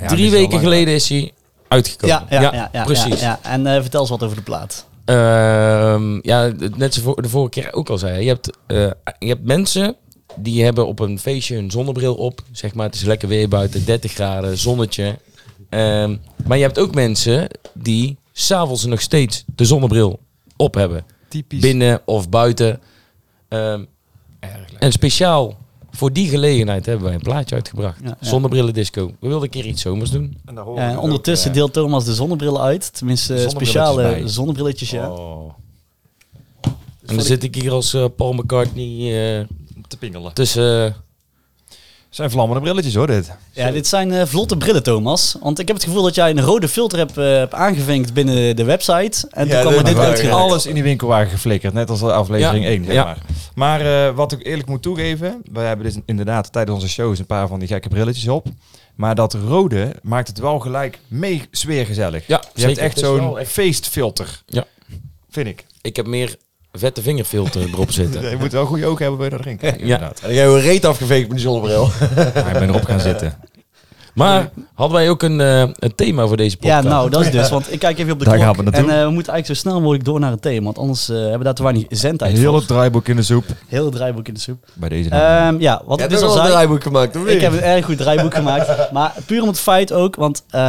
[0.00, 1.32] Ja, drie weken geleden is hij
[1.68, 2.26] uitgekomen.
[2.30, 3.20] Ja, ja, ja, ja, precies.
[3.20, 3.50] Ja, ja.
[3.50, 4.86] En eh, vertel eens wat over de plaat.
[5.04, 8.22] Ehm, ja, net zoals de vorige keer ook al zei.
[8.22, 9.96] Je hebt, eh, je hebt mensen
[10.36, 12.42] die hebben op een feestje een zonnebril op.
[12.52, 15.18] Zeg maar, het is lekker weer buiten, 30 graden, zonnetje.
[15.68, 20.18] Ehm, maar je hebt ook mensen die s'avonds nog steeds de zonnebril
[20.56, 21.04] op hebben.
[21.28, 21.60] Typisch.
[21.60, 22.80] Binnen of buiten.
[23.48, 23.84] Ehm,
[24.78, 25.56] en speciaal
[25.96, 28.00] voor die gelegenheid hebben wij een plaatje uitgebracht.
[28.02, 28.28] Ja, ja.
[28.28, 29.06] Zonnebrillen disco.
[29.06, 30.36] We wilden een keer iets zomers doen.
[30.44, 32.92] En, daar horen Ja, we en ook, ondertussen eh, deelt Thomas de zonnebrillen uit.
[32.92, 34.28] Tenminste, Zonnebrilletjes speciale bij.
[34.28, 35.10] zonnebrilletjes, ja.
[35.10, 35.52] oh,
[37.06, 39.46] En dan zit ik hier als eh, Paul McCartney eh,
[39.88, 40.32] te pingelen.
[40.34, 40.94] tussen...
[42.10, 43.30] zijn vlammende brilletjes hoor, dit.
[43.52, 45.36] Ja, dit zijn eh, vlotte brillen, Thomas.
[45.40, 48.56] Want ik heb het gevoel dat jij een rode filter hebt, eh, hebt aangevinkt binnen
[48.56, 49.28] de website.
[49.30, 50.30] En toen Ja, kwam dat er dit.
[50.30, 52.70] Alles in die winkelwagen geflikkerd, net als aflevering Ja.
[52.70, 52.84] 1.
[52.84, 53.04] Zeg Ja.
[53.04, 53.18] maar
[53.54, 57.26] maar eh, wat ik eerlijk moet toegeven, wij hebben dus inderdaad tijdens onze shows een
[57.26, 58.46] paar van die gekke brilletjes op.
[58.94, 62.26] Maar dat rode maakt het wel gelijk mee sfeergezellig.
[62.26, 64.42] Ja, Je hebt echt zo'n echt- feestfilter.
[64.46, 64.64] Ja.
[65.30, 65.64] Vind ik.
[65.80, 66.36] Ik heb meer
[66.78, 68.22] vette vingerfilter erop zitten.
[68.30, 69.68] Je moet wel goede ogen hebben bij dat drinken.
[69.68, 69.76] Ja.
[69.78, 70.20] Inderdaad.
[70.20, 71.88] En jij hebt een reet afgeveegd met die zonnebril.
[72.34, 73.34] Maar ik ben erop gaan zitten.
[74.14, 76.94] Maar hadden wij ook een, eh, een thema voor deze Ja, podcast?
[76.94, 77.48] nou, dat is dus.
[77.56, 78.46] Want ik kijk even op de Daar klok.
[78.46, 78.90] gaan we naartoe.
[78.90, 80.64] En eh, we moeten eigenlijk zo snel mogelijk door naar het thema.
[80.64, 83.44] Want anders eh, hebben we daar te weinig zendtijd Heel het draaiboek in de soep.
[83.66, 84.64] Heel het draaiboek in de soep.
[84.74, 85.08] Bij deze.
[85.10, 86.48] Ehm, ja, wat ik dus al zei.
[86.48, 88.92] draaiboek gemaakt, of Ik heb een erg goed draaiboek gemaakt.
[88.92, 90.60] Maar puur om het feit ook, want eh,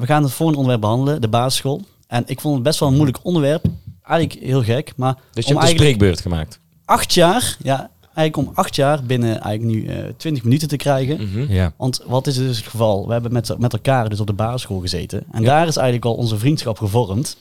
[0.00, 1.80] we gaan het volgende onderwerp behandelen, de basisschool.
[2.06, 3.64] En ik vond het best wel een moeilijk onderwerp.
[4.10, 6.58] Eigenlijk heel gek, maar Dus je om hebt een spreekbeurt gemaakt.
[6.84, 11.16] acht jaar, ja, eigenlijk om acht jaar binnen eigenlijk nu eh 20 minuten te krijgen.
[11.30, 11.52] Mhm.
[11.52, 11.72] Ja.
[11.76, 13.06] Want wat is dus het geval?
[13.06, 15.22] We hebben met, met elkaar dus op de basisschool gezeten.
[15.32, 17.36] En daar is eigenlijk al onze vriendschap gevormd.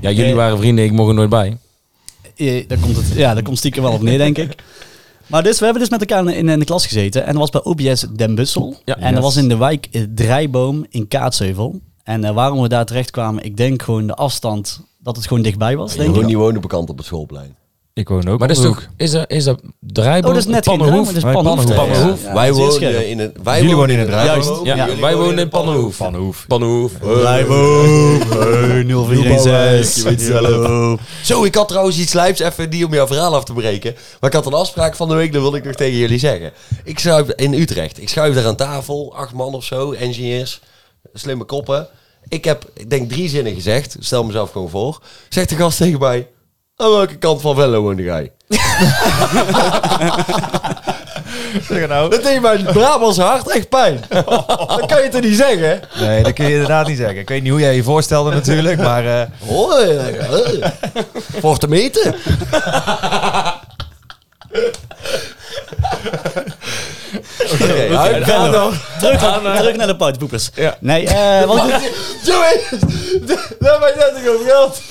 [0.00, 1.56] Ja, jullie Eh, waren vrienden, ik mocht er nooit bij.
[2.36, 4.54] Eh, daar komt het, ja, daar komt stiekem wel op neer, denk ik.
[5.26, 7.22] Maar dus, we hebben dus met elkaar in, in de klas gezeten.
[7.26, 8.76] En dat was bij OBS Den Bussel.
[8.84, 8.94] Ja.
[8.96, 9.34] en dat Yes.
[9.34, 11.80] was in de wijk Drijboom in Kaatsheuvel.
[12.02, 15.76] En waarom we daar terecht kwamen, ik denk gewoon de afstand, dat het gewoon dichtbij
[15.76, 16.26] was, denk ik.
[16.26, 17.56] die woonde bekend op het schoolplein.
[18.00, 20.30] Ik woon ook Maar dat is toch, is dat, is dat draaiboom?
[20.30, 21.06] Oh, dat is net geen Pannenhoef?
[21.06, 21.64] Dat is Wij Pannenhoef.
[21.64, 22.22] Pannenhoef.
[22.22, 22.22] Pannenhoef.
[22.22, 23.04] Ja, wij scherp.
[23.04, 23.36] in het...
[23.42, 24.26] Wij Jullie woonden wonen in het.
[24.26, 25.96] Juist, Ja, wij wonen wonen in Pannenhoef.
[25.96, 26.46] Pannenhoef.
[26.46, 26.92] Pannenhoef.
[27.00, 27.44] Hey,
[28.84, 30.02] 0416.
[30.02, 31.00] Je weet zelf.
[31.22, 33.94] Zo, ik had trouwens iets lijps even die om jouw verhaal af te breken.
[34.20, 36.52] Maar ik had een afspraak van de week, dat wilde ik nog tegen jullie zeggen.
[36.84, 38.00] Ik schuif in Utrecht.
[38.00, 40.60] Ik schuif daar aan tafel, acht man of zo, engineers,
[41.12, 41.88] slimme koppen.
[42.28, 43.96] Ik heb, ik denk, drie zinnen gezegd.
[43.98, 45.00] Stel mezelf gewoon voor.
[45.28, 46.28] Zegt de gast tegen mij,
[46.76, 48.32] aan welke kant van Venlo woonde jij?
[51.68, 52.10] Zeg nou.
[52.10, 54.04] Dat deed mijn Brabants hart echt pijn.
[54.08, 55.80] Dat kan je toch niet zeggen?
[56.00, 57.18] Nee, dat kun je inderdaad niet zeggen.
[57.18, 59.28] Ik weet niet hoe jij je voorstelde natuurlijk, maar...
[59.46, 60.70] Hoor, eh.
[61.40, 62.14] voor te meten.
[67.52, 68.74] Oké, Huip, ga door.
[69.00, 69.20] Terug,
[69.56, 70.50] terug naar de partypoepers.
[70.54, 70.76] Ja.
[70.80, 71.92] Nee, eh, wat ik-
[72.24, 72.60] Joey,
[73.58, 74.82] daar ben je net over gehad.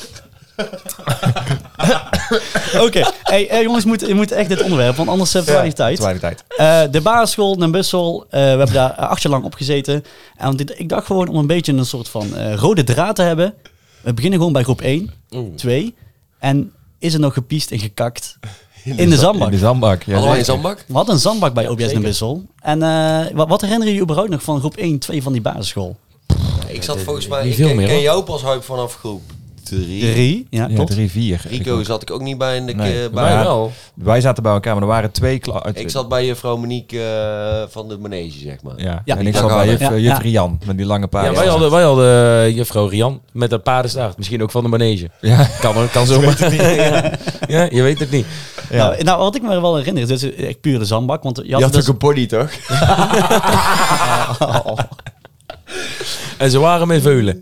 [2.86, 5.56] Oké, hey, eh, jongens, je moet, je moet echt dit onderwerp, want anders hebben we
[5.58, 5.96] weinig tijd.
[5.96, 6.44] te weinig tijd.
[6.58, 10.04] Eh, de basisschool, Den Bussel, eh, we hebben daar acht jaar lang op gezeten.
[10.38, 13.54] En dit- ik dacht gewoon om een beetje een soort van rode draad te hebben.
[14.02, 15.12] We beginnen gewoon bij groep 1,
[15.56, 15.96] 2.
[16.40, 18.38] En is er nog gepiest en gekakt
[18.84, 19.48] in de zandbak?
[19.48, 20.04] In de zandbak.
[20.04, 20.52] Ja, Allemaal in zeker.
[20.62, 20.84] zandbak?
[20.88, 22.44] We hadden een zandbak bij OBS Den Bussel.
[22.62, 25.98] En eh, wat, wat herinneren jullie überhaupt nog van groep 1, 2 van die basisschool?
[26.68, 29.22] Ik zat volgens mij, niet ik veel ken, meer, ken jou pas Huip vanaf groep
[29.76, 30.12] 3.
[30.12, 31.42] 3, ja, Ja, drie, vier.
[31.50, 33.10] Rico Ik, zat ik ook niet bij in de Nee.
[33.10, 33.24] bij.
[33.24, 33.72] Wij wel.
[33.96, 35.40] wij zaten bij elkaar, maar er waren twee...
[35.40, 38.74] kla- eh, Ik zat bij juffrouw Monique eh, van de manege, zeg maar.
[38.78, 39.18] Ja, Ja.
[39.18, 40.20] en ik zat bij juf, Ja, juf.
[40.20, 41.32] Rian, met die lange paarden.
[41.34, 44.18] Ja, wij hadden, wij hadden eh, juffrouw Rian met een paardenstaart.
[44.18, 45.10] Misschien ook van de manege.
[45.22, 45.48] Ja.
[45.60, 46.54] Kan, kan zomaar.
[46.76, 47.12] ja.
[47.48, 48.26] ja, je weet het niet.
[48.70, 48.78] Ja.
[48.78, 51.24] Nou, nou, wat ik me wel herinner, is dus echt puur de zandbak.
[51.24, 52.50] Want je Je had, had dus, ook een pony, toch?
[56.38, 57.42] En ze waren met veulen.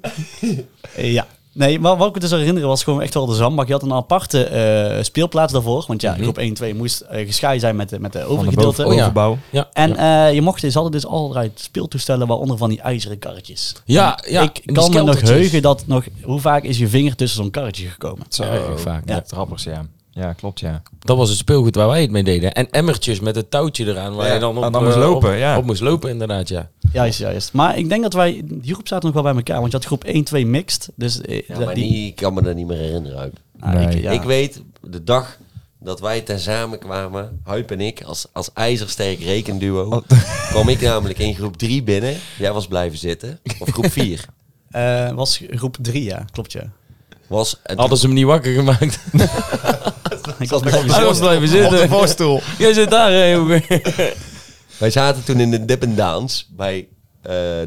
[0.97, 1.25] Ja.
[1.57, 3.67] Nee, maar wat ik me dus herinneren was gewoon echt wel de zandbak.
[3.67, 5.83] Je had een aparte eh, speelplaats daarvoor.
[5.87, 6.21] Want ja, Mhm.
[6.21, 8.85] groep 1 2 moest eh gescheiden zijn met de, met de Van de overige gedeelte.
[8.85, 8.99] Oh ja.
[8.99, 9.37] overbouw.
[9.49, 10.27] Ja, En ja.
[10.27, 13.73] eh, je mocht, ze hadden dus allerlei speeltoestellen, waaronder van die ijzeren karretjes.
[13.85, 16.03] Ja, ja, ik kan me nog heugen dat nog...
[16.23, 18.25] Hoe vaak is je vinger tussen zo'n karretje gekomen?
[18.29, 19.21] Zo, Ja, vaak, Ja, ja.
[19.21, 19.85] trappers, ja.
[20.17, 20.81] Ja, klopt, ja.
[20.99, 22.53] dat was het speelgoed waar wij het mee deden.
[22.53, 24.15] En emmertjes met het touwtje eraan.
[24.15, 25.57] Waar Ja, je dan op, dan moest eh, lopen, op, ja.
[25.57, 26.69] op moest lopen, inderdaad, ja.
[26.93, 27.53] Juist, juist.
[27.53, 28.41] Maar ik denk dat wij...
[28.45, 29.59] Die groep zaten nog wel bij elkaar.
[29.59, 30.89] Want je had groep 1 2 mixed.
[30.95, 33.37] Dus eh, Ja, maar die, kan me dat niet meer herinneren, Huip.
[33.59, 33.87] Ah, Nee.
[33.87, 34.11] ik, ja.
[34.11, 35.37] Ik weet, de dag
[35.79, 40.03] dat wij tezamen kwamen, Huip en ik, als, als ijzersterk rekenduo,
[40.49, 42.15] kwam ik namelijk in groep 3 binnen.
[42.37, 43.39] Jij was blijven zitten.
[43.59, 44.25] Of groep 4.
[44.67, 46.25] Eh, was groep 3, ja.
[46.31, 46.71] Klopt, ja.
[47.27, 48.99] Was, en Hadden ze hem niet wakker gemaakt.
[50.39, 51.89] Ik was blijven was blijven zitten.
[51.89, 52.41] voorstoel.
[52.57, 53.63] Jij zit daar, hè, jongen.
[54.79, 56.87] Wij zaten toen in de Dip and Dance bij,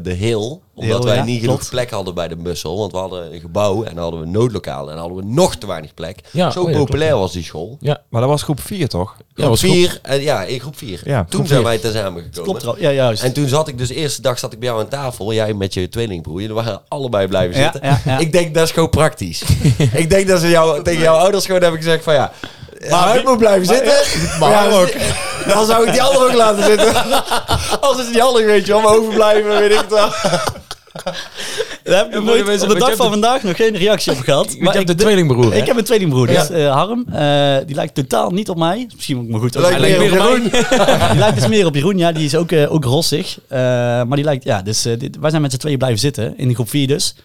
[0.01, 0.59] de hill.
[0.75, 1.69] Omdat hill, wij ja, niet genoeg klopt.
[1.69, 2.77] plek hadden bij de mussel.
[2.77, 4.81] Want we hadden een gebouw en dan hadden we een noodlokaal.
[4.81, 6.19] En dan hadden we nog te weinig plek.
[6.31, 7.23] Ja, Zo oh ja, populair klopt.
[7.23, 7.77] was die school.
[7.79, 9.15] Ja, Maar dat was groep 4 toch?
[9.17, 9.69] ja Groep was goed.
[9.71, 11.01] 4, en ja, in groep 4.
[11.05, 11.67] Ja, toen groep zijn vier.
[11.69, 12.61] wij tezamen gekomen.
[12.61, 13.23] Klopt Ja, juist.
[13.23, 15.33] En toen zat ik dus de eerste dag zat ik bij jou aan tafel.
[15.33, 16.39] Jij met je tweelingbroer.
[16.41, 17.89] Jullie waren allebei blijven Ja, zitten.
[17.89, 18.17] ja, ja.
[18.17, 19.41] Ik denk dat is gewoon praktisch.
[19.93, 22.31] ik denk dat ze jou, tegen jouw ouders gewoon hebben gezegd van ja.
[22.89, 23.93] Maar hij moet blijven zitten.
[24.39, 24.91] Maar ja, ook.
[25.47, 26.93] Dan zou ik die andere ook laten zitten.
[27.81, 28.81] Als is die andere weet je wel.
[28.81, 30.09] Maar overblijven weet ik het wel.
[31.83, 34.55] Daar heb ik nooit op de dag van vandaag nog geen reactie op gehad.
[34.59, 35.53] Hebt ik- een tweelingbroer?
[35.53, 36.53] Ik heb een tweelingbroer, dus Ja.
[36.55, 37.05] eh, Harm.
[37.13, 38.87] eh, die lijkt totaal niet op mij.
[38.95, 39.57] Misschien ook maar goed.
[39.57, 39.61] ook.
[39.63, 40.51] Lijkt Hij lijkt meer meer op op
[40.99, 41.09] mij.
[41.09, 41.97] die lijkt dus meer op Jeroen.
[41.97, 43.39] Ja, die is ook, eh, ook rossig.
[43.47, 46.37] Eh, maar die lijkt, ja, dus eh, dit- wij zijn met z'n tweeën blijven zitten.
[46.37, 47.15] In groep 4 dus.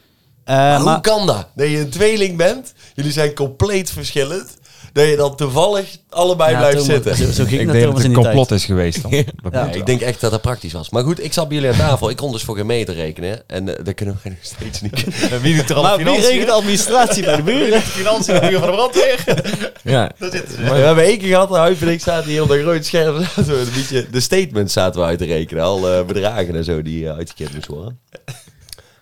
[0.45, 1.47] Eh, Maar maar hoe kan dat?
[1.55, 2.73] Dat je een tweeling bent.
[2.95, 4.57] Jullie zijn compleet verschillend.
[4.97, 7.17] Dat je dan toevallig allebei Ja, blijft zitten.
[7.17, 8.61] Zo, zo ging Ik dat denk dat het een complot tijd.
[8.61, 9.11] is geweest dan.
[9.43, 9.71] Dat Ja.
[9.73, 10.91] ik denk echt dat dat praktisch was.
[10.91, 12.11] Maar goed, ik zat bij jullie aan tafel.
[12.11, 13.43] Ik kon dus voor gemeente rekenen.
[13.47, 15.05] En eh, dat kunnen we nog steeds niet.
[15.43, 17.81] Wie doet er Maar wie regelt de administratie bij de buren?
[17.83, 19.25] Financiën van de brandweer.
[19.83, 20.13] Ja.
[20.19, 23.17] we hebben één keer gehad, Huip en ik zaten hier op een groot scherm.
[23.17, 25.63] een beetje, de statements zaten we uit te rekenen.
[25.65, 27.99] Al eh, bedragen en zo die uh, uitgekend moesten worden.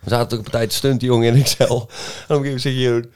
[0.00, 1.66] We zaten ook op een tijd te stunten, jongen, in Excel.
[1.68, 1.88] En op een
[2.26, 3.12] gegeven moment zeg je, Jeroen,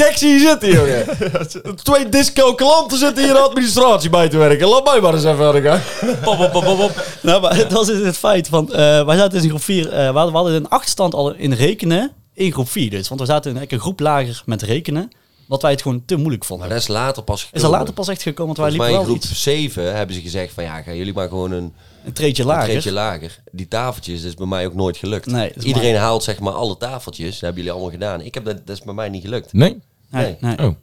[0.00, 1.04] Kijk, zie je zitten, jongen.
[1.82, 4.68] Twee discalculanten zitten hier de administratie bij te werken.
[4.68, 5.80] Laat mij maar eens even verder gaan.
[6.24, 7.06] Pop, pop, pop, pop, pop.
[7.22, 8.72] Nou, maar het was het feit van...
[8.72, 9.90] eh, wij zaten dus in groep 4...
[9.90, 13.08] we, hadden, we hadden een achterstand al in rekenen in groep 4 dus.
[13.08, 15.10] Want we zaten in een groep lager met rekenen.
[15.42, 16.66] Omdat wij het gewoon te moeilijk vonden.
[16.66, 17.60] Maar dat is later pas gekomen.
[17.66, 20.14] is er later pas echt gekomen, want wij liepen in wel groep iets 7 hebben
[20.14, 22.68] ze gezegd van ja, gaan jullie maar gewoon een, een treetje een lager.
[22.68, 23.42] treedje lager.
[23.52, 25.26] Die tafeltjes, dat is bij mij ook nooit gelukt.
[25.26, 27.30] Nee, dat Iedereen haalt zeg maar alle tafeltjes.
[27.30, 28.20] Dat hebben jullie allemaal gedaan.
[28.20, 29.52] Ik heb dat, dat is bij mij niet gelukt.
[29.52, 29.80] Nee?
[30.10, 30.58] Nee, nee.
[30.58, 30.74] Oh.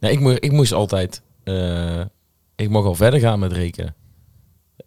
[0.00, 1.22] Nee, ik, mo ik moest altijd...
[1.44, 2.00] eh,
[2.56, 3.94] ik mocht al verder gaan met rekenen.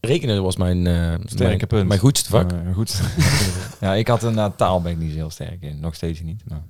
[0.02, 1.88] Rekenen was mijn, eh Sterke mijn, punt.
[1.88, 2.52] mijn goedste vak.
[2.52, 3.02] Eh, goed.
[3.82, 5.80] ja, ik had een taal ben ik niet zo heel sterk in.
[5.80, 6.44] Nog steeds niet.
[6.48, 6.64] Maar,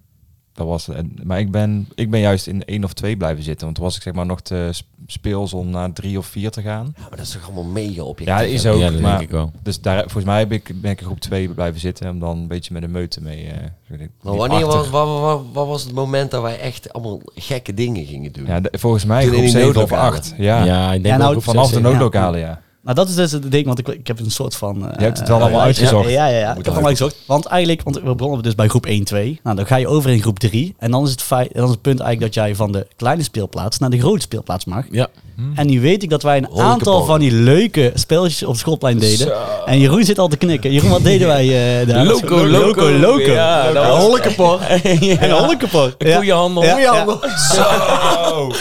[0.55, 3.63] dat was, en- maar ik ben, ik ben juist in één of twee blijven zitten.
[3.63, 6.51] Want toen was ik zeg maar nog te sp- speels om naar drie of vier
[6.51, 6.93] te gaan.
[6.97, 8.35] Ja, maar dat is toch allemaal mega objectief.
[8.37, 8.71] Ja, is hè?
[8.71, 8.79] ook.
[8.79, 9.51] ja, dat maar, denk ik wel.
[9.63, 12.09] Dus daar, volgens mij heb ik, ben ik in groep 2 blijven zitten.
[12.09, 13.45] Om dan een beetje met de meute mee.
[13.47, 17.73] eh, Maar wanneer was, wat, wat, wat was het moment dat wij echt allemaal gekke
[17.73, 18.45] dingen gingen doen?
[18.45, 19.91] Ja, de- volgens mij Toen groep 7 of.
[19.91, 20.33] 8.
[20.37, 21.91] Ja, Ja, ik denk Ja, nou, groep vanaf de zeven.
[21.91, 22.61] noodlokalen, ja.
[22.85, 24.75] Nou, dat is dus het ding, want ik, ik heb een soort van...
[24.89, 26.09] eh, Je hebt het wel allemaal eh, uitgezocht.
[26.09, 26.39] Ja, ja, ja.
[26.41, 27.17] Ik heb het allemaal uitgezocht.
[27.27, 29.39] Want eigenlijk, want we begonnen dus bij groep 1, 2.
[29.43, 30.75] Nou, dan ga je over in groep 3.
[30.77, 33.23] En dan is het, feit, dan is het punt eigenlijk dat jij van de kleine
[33.23, 34.85] speelplaats naar de grote speelplaats mag.
[34.91, 35.07] Ja.
[35.55, 38.99] En nu weet ik dat wij een aantal van die leuke spelletjes op het schoolplein
[38.99, 39.33] deden.
[39.65, 40.71] En Jeroen zit al te knikken.
[40.71, 42.05] Jeroen, wat deden wij eh, daar?
[42.05, 43.31] Loco, loco, loco.
[43.31, 44.03] Ja, dat was...
[44.03, 44.59] Hollekepor.
[44.99, 45.17] ja.
[45.17, 45.95] En hollekepor.
[45.97, 46.15] Ja.
[46.15, 46.63] Koeienhandel.
[46.63, 47.05] Ja, ja.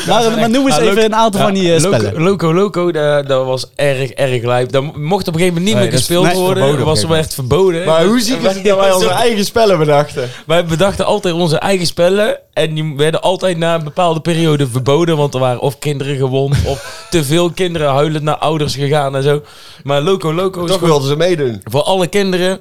[0.08, 2.22] Maar, maar noem eens even een aantal van die eh, spellen.
[2.22, 4.72] Loco Loco, dat, dat was erg, erg lijp.
[4.72, 6.76] Dat mocht op een gegeven moment niet Nee, meer gespeeld nee, worden.
[6.76, 7.84] Dat was wel echt verboden.
[7.84, 10.30] Maar hoe ziek is het dat wij onze eigen spellen bedachten?
[10.46, 12.38] Wij bedachten altijd onze eigen spellen.
[12.52, 15.16] En die werden altijd na een bepaalde periode verboden.
[15.16, 16.56] Want er waren of kinderen gewond.
[16.66, 19.42] Of te veel kinderen huilend naar ouders gegaan en zo.
[19.82, 21.60] Maar Loco Loco is Toch gewoon wilden ze meedoen.
[21.64, 22.60] voor alle kinderen.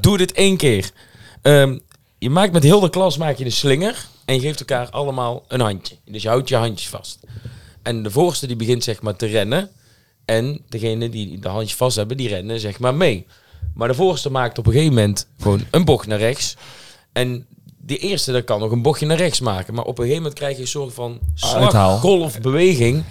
[0.00, 0.90] Doe dit één keer.
[1.42, 1.78] Ehm,
[2.18, 4.06] je maakt met heel de klas maak je de slinger.
[4.24, 5.94] En je geeft elkaar allemaal een handje.
[6.04, 7.18] Dus je houdt je handjes vast.
[7.82, 9.70] En de voorste die begint zeg maar te rennen.
[10.24, 13.26] En degene die de handjes vast hebben, die rennen zeg maar mee.
[13.74, 16.56] Maar de voorste maakt op een gegeven moment gewoon een bocht naar rechts.
[17.12, 17.46] En
[17.78, 19.74] die eerste dat kan nog een bochtje naar rechts maken.
[19.74, 21.98] Maar op een gegeven moment krijg je een soort van Uithaal.
[21.98, 23.04] slaggolfbeweging.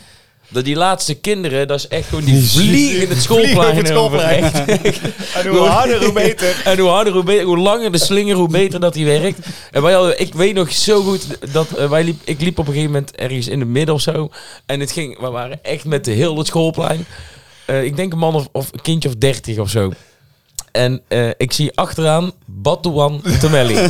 [0.52, 4.20] Dat die laatste kinderen, dat is echt gewoon die vliegen het schoolplein Vliegen het over.
[4.20, 4.54] schoolplein.
[4.84, 5.00] Echt.
[5.34, 6.62] En hoe harder, hoe beter.
[6.64, 9.40] En hoe harder, hoe, beter, hoe langer de slinger, hoe beter dat die werkt.
[9.72, 12.68] En wij hadden, ik weet nog zo goed dat eh, wij liep, ik liep op
[12.68, 14.30] een gegeven moment ergens in het midden of zo.
[14.66, 17.06] En het ging, we waren echt met de heel het schoolplein.
[17.66, 19.92] Eh, ik denk een man of, of een kindje of dertig of zo.
[20.72, 23.76] En eh, ik zie achteraan Batuan Temelli.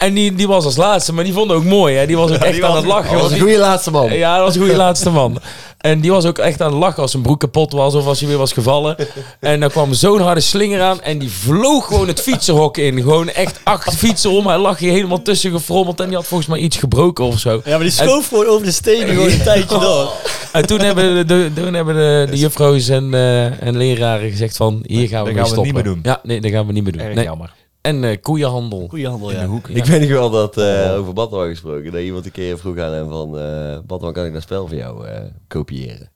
[0.00, 1.96] En die, die was als laatste, maar die vond het ook mooi.
[1.96, 2.06] Hè?
[2.06, 3.12] Die was ook echt aan het lachen.
[3.12, 4.12] Dat was een goede laatste man.
[4.12, 5.38] Ja, dat was een goede laatste man.
[5.78, 8.18] En die was ook echt aan het lachen als zijn broek kapot was of als
[8.20, 8.96] hij weer was gevallen.
[9.40, 13.00] En dan kwam zo'n harde slinger aan en die vloog gewoon het fietsenhok in.
[13.00, 14.46] Gewoon echt acht fietsen om.
[14.46, 17.50] Hij lag hier helemaal tussen gefrommeld en die had volgens mij iets gebroken of zo.
[17.64, 20.12] Ja, maar die schoof gewoon over de stenen gewoon een tijdje door.
[20.52, 24.56] En toen hebben de, de, toen hebben de, de juffrouws en, eh, en leraren gezegd
[24.56, 25.64] van hier gaan we Dat mee gaan we stoppen.
[25.64, 26.00] niet meer doen.
[26.02, 27.02] Ja, nee, dat gaan we niet meer doen.
[27.02, 27.24] Erg Nee.
[27.24, 27.52] jammer.
[27.80, 28.86] En eh, koeienhandel.
[28.88, 29.42] Goeiehandel, In ja.
[29.42, 29.68] de hoek.
[29.68, 32.92] Ik weet nog wel dat, eh, over Batman gesproken, dat iemand een keer vroeg aan
[32.92, 36.10] hem van, eh Batman, kan ik dat spel voor jou eh, kopiëren?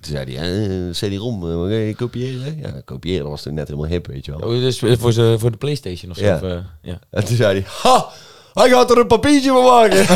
[0.00, 2.58] Toen zei hij, eh, CD-ROM, je kopiëren?
[2.58, 4.40] Ja, kopiëren, dat was toen net helemaal hip, weet je wel.
[4.40, 6.24] Oh, dus voor, ze, voor de Playstation of zo.
[6.24, 6.34] Ja.
[6.34, 6.98] Of, eh, ja.
[7.10, 8.08] En toen zei hij, ha,
[8.52, 10.06] hij gaat er een papiertje van maken.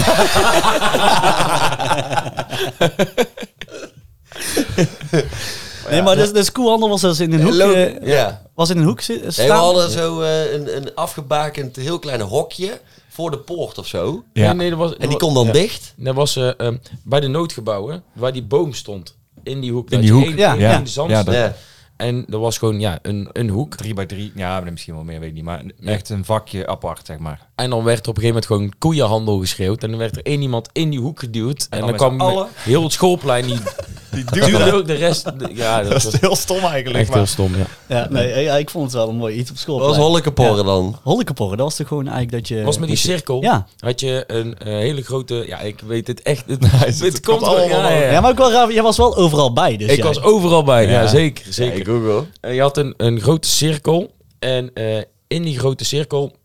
[5.91, 8.43] Nee, maar dus, dus koehandel was dus in een hoek, eh, ja.
[8.55, 9.47] was in een hoek Nee, staan.
[9.47, 14.25] we hadden zo eh, een, een afgebakend heel klein hokje voor de poort of zo.
[14.33, 14.47] Ja.
[14.47, 15.53] Nee, nee, dat was, En die kon dan ja.
[15.53, 15.93] dicht.
[15.97, 19.15] Dat was eh, ehm, bij de noodgebouwen, waar die boom stond.
[19.43, 19.85] In die hoek.
[19.85, 20.53] In Dat die je hoek, één- ja.
[20.53, 20.85] Ja.
[20.85, 21.37] zand Ja, stond.
[21.37, 21.55] Ja.
[21.97, 23.75] En er was gewoon ja, een, een hoek.
[23.77, 25.45] Drie bij drie, ja, maar misschien wel meer, weet ik niet.
[25.45, 27.41] Maar echt een vakje apart, zeg maar.
[27.55, 29.83] En dan werd er op een gegeven moment gewoon koeienhandel geschreeuwd.
[29.83, 31.67] En dan werd er één iemand in die hoek geduwd.
[31.71, 32.47] En, dan kwam z'n allen?
[32.55, 33.47] heel het schoolplein.
[33.47, 33.59] Die,
[34.11, 35.33] Die duwde ook de rest.
[35.55, 36.99] ja, dat, was heel stom eigenlijk.
[36.99, 37.53] echt heel stom.
[37.57, 37.67] Ja.
[37.97, 39.79] Ja, nee, ja, ik vond het wel een mooi iets op school.
[39.79, 40.99] Dat was hollekeporren dan.
[41.03, 42.65] Hollekeporren, dat was toch gewoon eigenlijk dat je...
[42.65, 43.43] was met die cirkel.
[43.43, 43.67] Ja.
[43.79, 45.45] Had je een eh, hele grote.
[45.47, 46.45] Ja, ik weet het echt.
[46.47, 49.17] Het, het het komt komt allemaal ja, ja, maar ook wel raar, jij was wel
[49.17, 50.85] overal bij, dus Ik jij- was overal bij.
[50.85, 51.07] Ja, Ja.
[51.07, 51.45] zeker.
[51.53, 51.85] zeker.
[51.87, 52.27] Google.
[52.41, 54.15] En je had een, een grote cirkel.
[54.39, 56.37] En eh, in die grote cirkel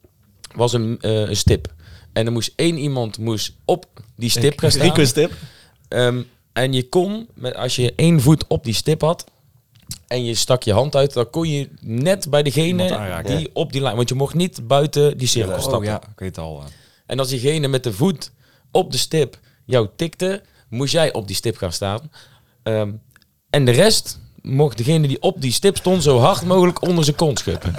[0.56, 1.74] was een, eh, een stip.
[2.14, 4.88] En er moest één iemand moest op die stip gaan staan.
[4.88, 5.32] Rico's tip.
[5.88, 6.22] Ehm,
[6.54, 9.24] en je kon, met, als je één voet op die stip had
[10.08, 13.38] en je stak je hand uit, dan kon je net bij degene aanraken.
[13.38, 13.96] die op die lijn...
[13.96, 15.84] Want je mocht niet buiten die cirkel Oh stappen.
[15.88, 16.60] ja, ik weet het al.
[16.60, 16.66] eh.
[17.06, 18.32] En als diegene met de voet
[18.72, 22.12] op de stip jou tikte, moest jij op die stip gaan staan.
[22.64, 22.92] Ehm,
[23.50, 27.16] en de rest mocht degene die op die stip stond zo hard mogelijk onder zijn
[27.16, 27.76] kont schuppen.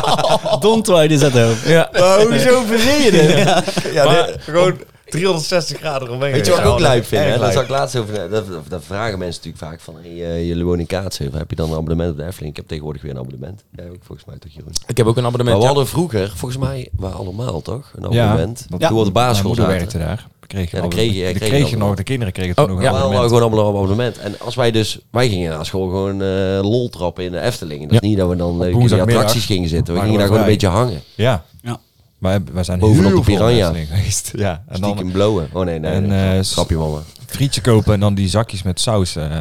[0.60, 1.54] Don't try this at home.
[1.66, 1.88] Ja.
[2.28, 3.92] hoezo verzin je dit?
[3.92, 6.32] Ja, Maar- dit- gewoon 360 graden omheen.
[6.32, 7.24] Weet je wat ik ook lijp vind?
[7.24, 7.38] Hè?
[7.38, 8.30] Daar zag ik laatst over.
[8.30, 9.94] Dat, dat vragen mensen natuurlijk vaak van.
[10.02, 11.38] Hey, eh, jullie wonen in Kaatsheuvel.
[11.38, 12.50] Heb je dan een abonnement op de Efteling?
[12.50, 13.62] Ik heb tegenwoordig weer een abonnement.
[13.76, 14.72] Jij ook volgens mij toch, Jeroen?
[14.86, 15.44] Ik heb ook een abonnement.
[15.44, 15.66] Maar we ja.
[15.66, 17.92] hadden vroeger, volgens mij, we allemaal toch?
[17.96, 18.66] Een Ja, abonnement.
[18.68, 18.88] want Ja.
[18.88, 19.98] Toen we op de Mijn basisschool moeder zaten.
[19.98, 20.26] werkte daar.
[20.46, 21.86] Kreeg Ja, dan je- dan kreeg je kreeg dat je wel.
[21.86, 22.88] nog, de kinderen kregen Oh, toen nog ja.
[22.88, 23.52] een Ja, we hadden abonnement.
[23.52, 24.18] gewoon allemaal een abonnement.
[24.38, 27.82] En als wij dus, wij gingen naar school gewoon eh lol trappen in de Efteling.
[27.90, 29.94] Dat is niet dat we dan eh, in attracties gingen zitten.
[29.94, 31.00] We gingen daar we gewoon een beetje hangen.
[31.14, 31.44] Ja.
[31.62, 31.80] Ja.
[32.18, 33.72] Maar wij zijn Bovenop heel de Piranha.
[33.72, 34.32] Geweest.
[34.36, 34.62] Ja.
[34.68, 35.48] En Stiekem dan blowen.
[35.52, 35.92] Oh nee, nee.
[35.92, 36.42] En, nee.
[36.44, 36.98] Grapje mama.
[37.26, 39.38] frietje kopen en dan die zakjes met saus eh,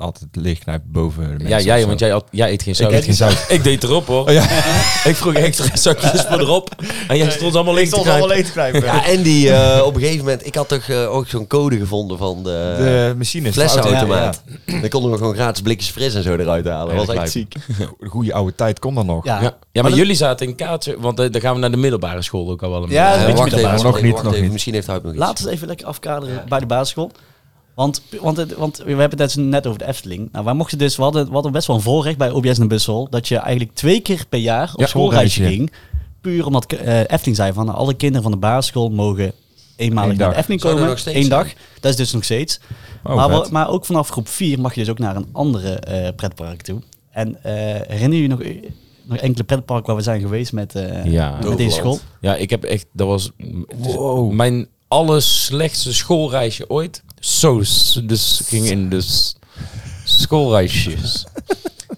[0.00, 1.48] altijd leegknijpen boven de mensen.
[1.48, 2.92] Ja, jij, want jij, had, jij eet geen saus.
[2.92, 3.46] eet geen saus.
[3.48, 4.26] Ik deed erop hoor.
[4.26, 4.42] Oh, ja.
[5.10, 6.70] Ik vroeg extra zakjes voor erop.
[7.08, 8.28] En jij stond allemaal leeg te knijpen.
[8.28, 8.80] leeg te.
[8.84, 11.78] Ja, en die eh, op een gegeven moment, ik had toch eh, ook zo'n code
[11.78, 13.54] gevonden van de, De machines.
[13.54, 14.42] flessenautomaat.
[14.66, 16.96] Dan konden we gewoon gratis blikjes fris en zo eruit halen.
[16.96, 17.54] Dat was echt ziek.
[17.98, 19.24] De goede oude tijd kon dan nog.
[19.24, 21.76] Ja, Ja, ja maar jullie zaten in kaartje, want eh, dan gaan we naar de
[21.76, 24.52] middelbare school ook al wel een Ja, wacht even, Nog niet.
[24.52, 25.20] Misschien heeft Huip nog iets.
[25.20, 27.10] Laten we even lekker afkaderen bij de basisschool.
[27.80, 30.28] Want, want, het- want we hebben het net- net over de Efteling.
[30.32, 32.68] Nou, wij mochten dus, we hadden, we hadden best wel een voorrecht bij OBS en
[32.68, 33.06] Bussel.
[33.10, 35.72] Dat je eigenlijk twee keer per jaar op Ja, schoolreisje ging.
[36.20, 39.32] Puur omdat eh Efteling zei van nou, alle kinderen van de basisschool mogen
[39.76, 40.32] eenmalig Eén naar dag.
[40.32, 40.90] de Efteling komen.
[40.90, 41.28] Eén zijn?
[41.28, 41.46] dag.
[41.80, 42.60] Dat is dus nog steeds.
[43.04, 45.74] Oh, maar, we- maar ook vanaf groep 4 mag je dus ook naar een andere
[45.74, 46.80] eh, pretpark toe.
[47.10, 47.52] En eh,
[47.88, 48.40] herinner je je nog,
[49.04, 51.38] nog enkele pretparken waar we zijn geweest met, eh, Ja.
[51.44, 51.98] met deze school?
[52.20, 53.30] Ja, ik heb echt, dat was
[53.76, 54.32] Wow.
[54.32, 57.02] mijn allerslechtste schoolreisje ooit.
[57.20, 57.62] Zo,
[58.04, 59.02] dus ging in de
[60.04, 61.26] schoolreisjes.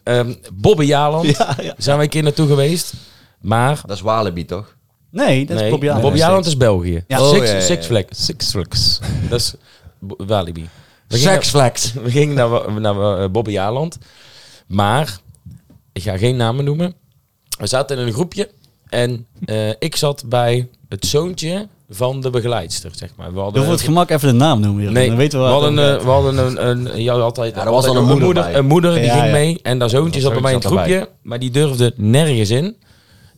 [0.03, 1.75] Ehm Bobby Jaland Ja, ja.
[1.79, 2.93] zijn wij een keer naartoe geweest.
[3.41, 4.77] Maar Dat is Walibi, toch?
[5.11, 6.03] Nee, dat is Bobby Aland.
[6.03, 7.05] Bobby Jaland is België.
[7.09, 7.21] Ja.
[7.21, 7.61] Oh, Six, ja, ja, ja.
[7.61, 8.25] Six Flags.
[8.25, 9.01] Six Flags.
[9.31, 9.55] dat is
[10.27, 10.69] Walibi.
[11.09, 11.93] We gingen- Sexflex.
[12.05, 13.99] We gingen naar, naar eh, Bobby Aland.
[14.67, 15.19] Maar,
[15.93, 16.95] ik ga geen namen noemen.
[17.59, 18.51] We zaten in een groepje.
[18.89, 23.27] En eh, ik zat bij het zoontje van de begeleidster, zeg maar.
[23.27, 24.93] We Doe hadden, voor het gemak even de naam noemen.
[24.93, 27.71] Nee, dan weten we, we, hadden, een, we hadden een, een, ja, altijd, Ja, er
[27.71, 29.33] was altijd dan een moeder een moeder die Ja, ging ja.
[29.33, 29.59] mee.
[29.63, 31.09] En dat zoontje zat bij mij in het groepje.
[31.23, 32.77] Maar die durfde nergens in.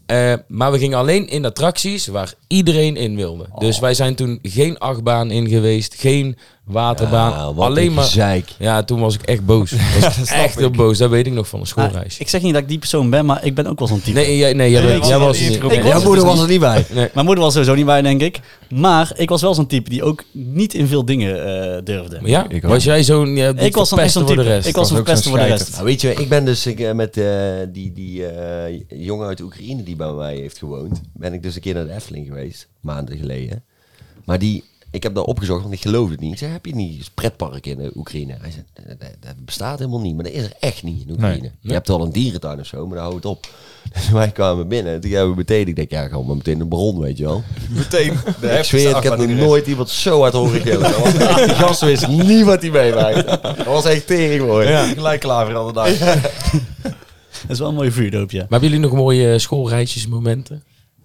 [0.07, 3.47] Eh, maar we gingen alleen in attracties waar iedereen in wilde.
[3.53, 3.59] Oh.
[3.59, 7.31] Dus wij zijn toen geen achtbaan in geweest, geen waterbaan.
[7.31, 8.05] Ja, wat alleen een maar.
[8.05, 8.49] gezeik.
[8.59, 9.73] Ja, toen was ik echt boos.
[10.01, 10.99] Was echt heel boos.
[10.99, 12.19] Dat weet ik nog van een Ah, schoolreis.
[12.19, 14.19] ik zeg niet dat ik die persoon ben, maar ik ben ook wel zo'n type.
[14.19, 15.83] nee, jij, nee, jij, Nee, was was niet nee.
[15.83, 16.85] Jouw moeder was er niet bij.
[16.93, 17.09] nee.
[17.15, 18.41] Mijn moeder was sowieso niet bij, denk ik.
[18.71, 21.45] Maar ik was wel zo'n type die ook niet in veel dingen
[21.77, 22.19] eh, durfde.
[22.23, 23.37] Ja, Ik was jij zo'n.
[23.37, 24.69] Ja, ik was dan echt verpesten zo'n voor de rest.
[24.69, 25.73] Ik was was een verpesten voor de rest.
[25.73, 27.27] Nou, weet je, ik ben dus ik, eh, met eh,
[27.69, 31.61] die, die eh, jongen uit Oekraïne die bij mij heeft gewoond, ben ik dus een
[31.61, 33.63] keer naar de Efteling geweest, maanden geleden.
[34.25, 34.65] Maar die,
[34.95, 36.33] ik heb daar opgezocht, want ik geloofde het niet.
[36.33, 38.37] Ik zei, heb je niet een pretpark in de Oekraïne?
[38.41, 41.11] Hij zei, "Eh, dat, dat bestaat helemaal niet, maar dat is er echt niet in
[41.13, 41.41] Oekraïne.
[41.41, 41.51] Nee.
[41.61, 43.47] Je hebt wel een dierentuin of zo, maar dan houdt het op.
[43.95, 46.61] Dus wij kwamen binnen en toen gaan we meteen, ik denk, ja, gewoon maar meteen
[46.61, 47.43] een bron, weet je wel.
[47.71, 48.17] Meteen.
[48.41, 50.93] De Ik zweer, ik heb nog nooit iemand zo hard horen gillen.
[50.93, 51.13] Dat
[51.47, 53.39] Die gast wist niet wat hij meemaakte.
[53.57, 54.69] Dat was echt tering mooi.
[54.69, 56.23] Ja, gelijk klaver alle dagen.
[56.83, 58.39] Dat is wel een mooi vuurdoopje.
[58.39, 60.63] Maar hebben jullie nog mooie schoolreisjes momenten?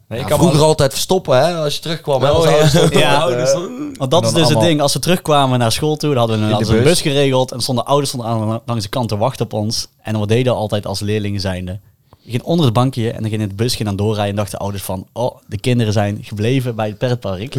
[0.09, 2.21] Nee, Ja, ik kan vroeger altijd verstoppen, hè, als je terugkwam.
[2.23, 2.45] hè, Oh,
[2.91, 3.17] ja.
[3.19, 3.83] ouders stonden.
[3.89, 4.81] Ja, Want dat is dus het ding.
[4.81, 7.51] Als we terugkwamen naar school toe, dan hadden we een, hadden we bus geregeld.
[7.51, 9.87] En stonden ouders stonden aan, langs de kant te wachten op ons.
[10.01, 11.79] En wat deden we altijd als leerlingen zijnde?
[12.21, 14.57] Je ging onder het bankje en dan ging het bus ging dan doorrijden en dachten
[14.57, 17.55] de ouders van, oh, de kinderen zijn gebleven bij het pretpark.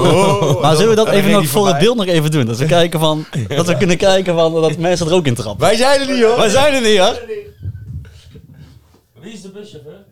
[0.62, 2.46] maar zullen we dat even nog voor het beeld nog even doen?
[2.46, 3.24] Dat we kijken van,
[3.56, 5.66] dat we kunnen kijken van, dat mensen er ook in trappen.
[5.66, 6.36] Wij zijn er niet hoor.
[6.36, 7.20] Wij zijn er niet hoor.
[9.20, 10.04] Wie is de buschauffeur?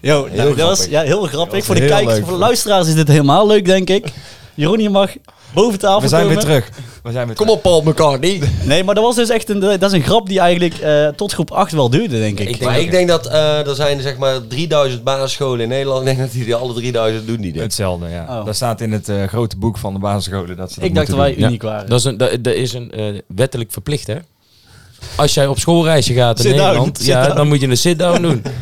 [0.00, 0.90] Yo, nou, dat was grappig.
[0.90, 1.56] ja, heel grappig.
[1.56, 2.24] was voor de heel kijkers, leuk.
[2.24, 4.06] voor de luisteraars is dit helemaal leuk, denk ik.
[4.54, 5.10] Jeroen, je mag
[5.54, 6.36] boven tafel We zijn komen.
[6.36, 6.68] weer terug.
[7.02, 7.62] We zijn weer Kom terug.
[7.62, 8.40] op Paul McCartney.
[8.64, 11.32] Nee, maar dat was dus echt een, dat is een grap die eigenlijk eh, tot
[11.32, 12.48] groep 8 wel duurde, denk ik.
[12.48, 16.00] Ik denk ik denk dat eh, er zijn zeg maar 3000 basisscholen in Nederland.
[16.00, 17.56] Ik denk dat die alle 3000 doen niet.
[17.56, 18.26] Hetzelfde, ja.
[18.28, 18.44] Oh.
[18.44, 20.56] Dat staat in het eh, grote boek van de basisscholen.
[20.56, 21.88] Dat ze dat ik dacht dat wij uniek waren.
[21.88, 24.16] Dat is, een, dat, dat is een eh, wettelijk verplicht, hè?
[25.16, 28.42] Als jij op schoolreisje gaat in Nederland, ja, dan moet je een sit-down doen.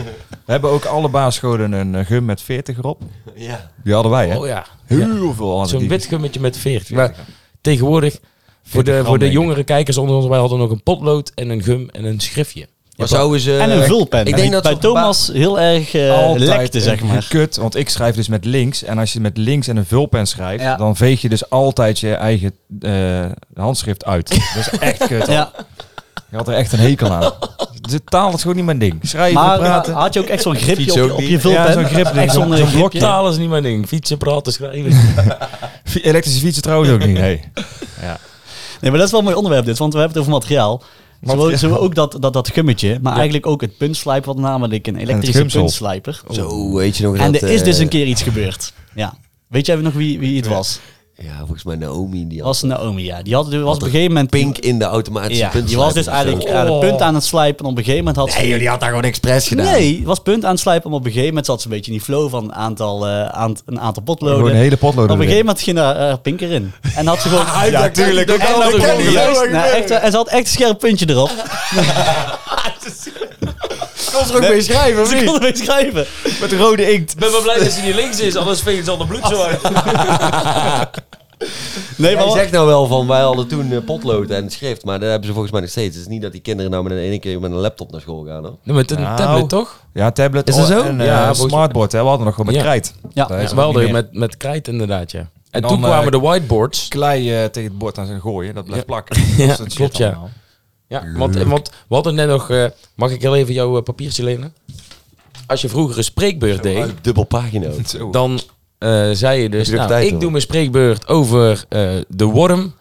[0.45, 3.03] We hebben ook alle basisscholen een eh, gum met 40 erop.
[3.35, 3.71] Ja.
[3.85, 4.37] Die hadden wij, hè?
[4.37, 4.67] Oh ja.
[4.87, 6.97] Heel veel hadden Zo'n wit gummetje met 40.
[6.97, 7.15] Maar
[7.61, 8.19] tegenwoordig,
[8.65, 11.63] voor de, voor de jongere kijkers onder ons, wij hadden nog een potlood en een
[11.63, 12.69] gum en een schriftje.
[12.97, 13.59] Maar zouden ze...
[13.59, 14.27] en een vulpen.
[14.27, 17.27] Ik denk dat bij Thomas heel erg eh Altijd lekte, zeg maar.
[17.29, 18.83] Kut, want ik schrijf dus met links.
[18.83, 20.77] En als je met links en een vulpen schrijft, Ja.
[20.77, 23.25] dan veeg je dus altijd je eigen eh,
[23.55, 24.29] handschrift uit.
[24.29, 25.27] Dat is echt kut.
[25.33, 25.53] Ja,
[26.33, 27.33] Je had er echt een hekel aan.
[27.91, 28.99] De taal is gewoon niet mijn ding.
[29.03, 29.95] Schrijven, maar praten.
[29.95, 31.63] had je ook echt zo'n gripje op, op je vulpen?
[31.63, 32.77] Ja, zo'n zo'n zo'n- eh, zo'n gripje.
[32.77, 32.99] blokje.
[32.99, 33.87] Taal is niet mijn ding.
[33.87, 34.93] Fietsen, praten, schrijven.
[36.03, 37.19] Elektrische fietsen trouwens ook niet.
[37.19, 37.41] Nee.
[38.03, 38.19] Ja.
[38.81, 40.83] Nee, maar dat is wel een mooi onderwerp dit, want we hebben het over materiaal.
[41.57, 44.97] Zullen we ook dat, dat, dat gummetje, maar eigenlijk ook het puntslijper, wat namelijk een
[44.97, 46.21] elektrische puntslijper.
[46.31, 47.43] Zo, weet je nog En dat...
[47.43, 48.73] er is dus eh, een keer iets gebeurd.
[48.95, 49.15] Ja.
[49.49, 50.81] Weet jij nog wie, wie het was?
[51.17, 52.27] Ja, volgens mij Naomi.
[52.27, 53.23] Die Dat had was Naomi, ja.
[53.23, 54.31] Die had, die was op een gegeven moment...
[54.31, 57.25] pink in de automatische Ja, die puntslijper was dus eigenlijk ja, de punt aan het
[57.25, 57.65] slijpen.
[57.65, 58.39] En op een gegeven moment had ze...
[58.39, 59.65] Nee, joh, die had daar gewoon expres gedaan.
[59.65, 60.91] Nee, het was punt aan het slijpen.
[60.91, 63.07] Maar op een gegeven moment zat ze een beetje in die flow van een aantal,
[63.07, 64.37] eh, aan, een aantal potloden.
[64.37, 66.73] Gewoon een hele potlood Op een gegeven moment ging daar eh, pink erin.
[66.95, 67.47] En had ze gewoon...
[67.71, 68.31] Ja, natuurlijk.
[68.31, 69.11] En.
[69.13, 69.51] Juist.
[69.51, 71.31] Nou, echt, en ze had echt een scherp puntje erop.
[74.13, 75.25] Kon ze er ook mee schrijven, of Ze niet?
[75.25, 76.07] kon ermee schrijven.
[76.41, 77.13] Met rode inkt.
[77.13, 79.27] Ik ben wel blij dat ze niet links is, anders veegt ze al de bloed
[79.27, 79.61] zo uit.
[81.97, 82.35] Nee, Hij maar...
[82.35, 85.33] zegt nou wel van, wij hadden toen eh, potlood en schrift, maar dat hebben ze
[85.33, 85.95] volgens mij nog steeds.
[85.97, 88.01] Het is niet dat die kinderen nou met een ene keer met een laptop naar
[88.01, 88.57] school gaan, hoor.
[88.63, 89.17] Met een Nou.
[89.17, 89.81] tablet, toch?
[89.93, 90.83] Ja, tablet Is dat zo?
[90.83, 91.93] en eh, Ja, volgens- smartboard.
[91.93, 92.01] Hè.
[92.03, 92.69] We hadden nog gewoon met Ja.
[92.69, 92.95] krijt.
[93.13, 93.25] Ja.
[93.25, 93.93] Dat is wel niet meer.
[93.93, 95.29] met, met krijt inderdaad, ja.
[95.51, 96.89] En, dan, toen eh, kwamen de whiteboards.
[96.89, 98.55] klei eh, tegen het bord aan zijn gooien.
[98.55, 98.93] Dat blijft Ja.
[98.93, 99.23] plakken.
[99.47, 100.07] Ja, Dat klopt, ja.
[100.09, 100.31] allemaal.
[100.93, 102.51] Ja, want, want we hadden net nog...
[102.51, 102.65] eh,
[102.95, 104.55] mag ik heel even jouw eh, papiertje lenen?
[105.47, 107.69] Als je vroeger een spreekbeurt deed, Dubbel pagina.
[108.11, 108.41] Dan
[108.79, 109.69] eh, zei je dus...
[109.69, 110.21] Je Nou, tijd, ik hoor?
[110.21, 112.75] doe mijn spreekbeurt over eh, de worm.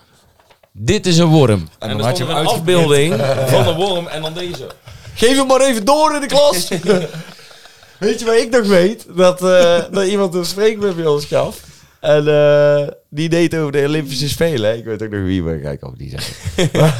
[0.71, 1.67] Dit is een worm.
[1.79, 3.15] En, dan dan had je een afbeelding
[3.53, 4.67] van de worm en dan deze.
[5.15, 6.67] Geef hem maar even door in de klas.
[7.99, 9.05] weet je waar ik nog weet?
[9.15, 11.59] Dat, eh, dat iemand een spreekbeurt bij ons gaf.
[11.99, 14.69] En eh, die deed over de Olympische Spelen.
[14.71, 14.75] hè.
[14.77, 16.91] Ik weet ook nog wie, maar ik ook niet zeggen.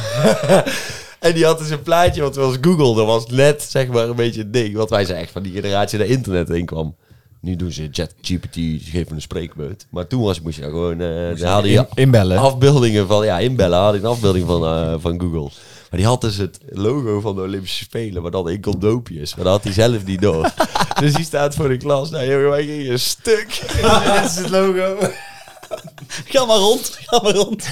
[1.22, 2.94] En die had dus een plaatje, want was Google.
[2.94, 4.74] Dat was net zeg maar een beetje het ding.
[4.76, 6.94] Want wij zijn echt van die generatie dat internet heen kwam.
[7.40, 9.86] Nu doen ze ChatGPT, ze geven een spreekbeurt.
[9.90, 11.00] Maar toen was, moest je gewoon...
[11.00, 12.38] eh dan haalde je In- inbellen.
[12.38, 13.24] afbeeldingen van...
[13.24, 15.50] Ja, inbellen had ik een afbeelding van, eh, van Google.
[15.90, 19.34] Maar die had dus het logo van de Olympische Spelen, maar dan in condoopjes.
[19.34, 20.50] Maar dat had hij zelf niet door.
[21.00, 22.10] dus die staat voor de klas.
[22.10, 23.46] Nou jongen, wij gingen een stuk.
[24.20, 24.96] Dit is het logo.
[26.24, 27.66] Ga maar rond, ga maar rond.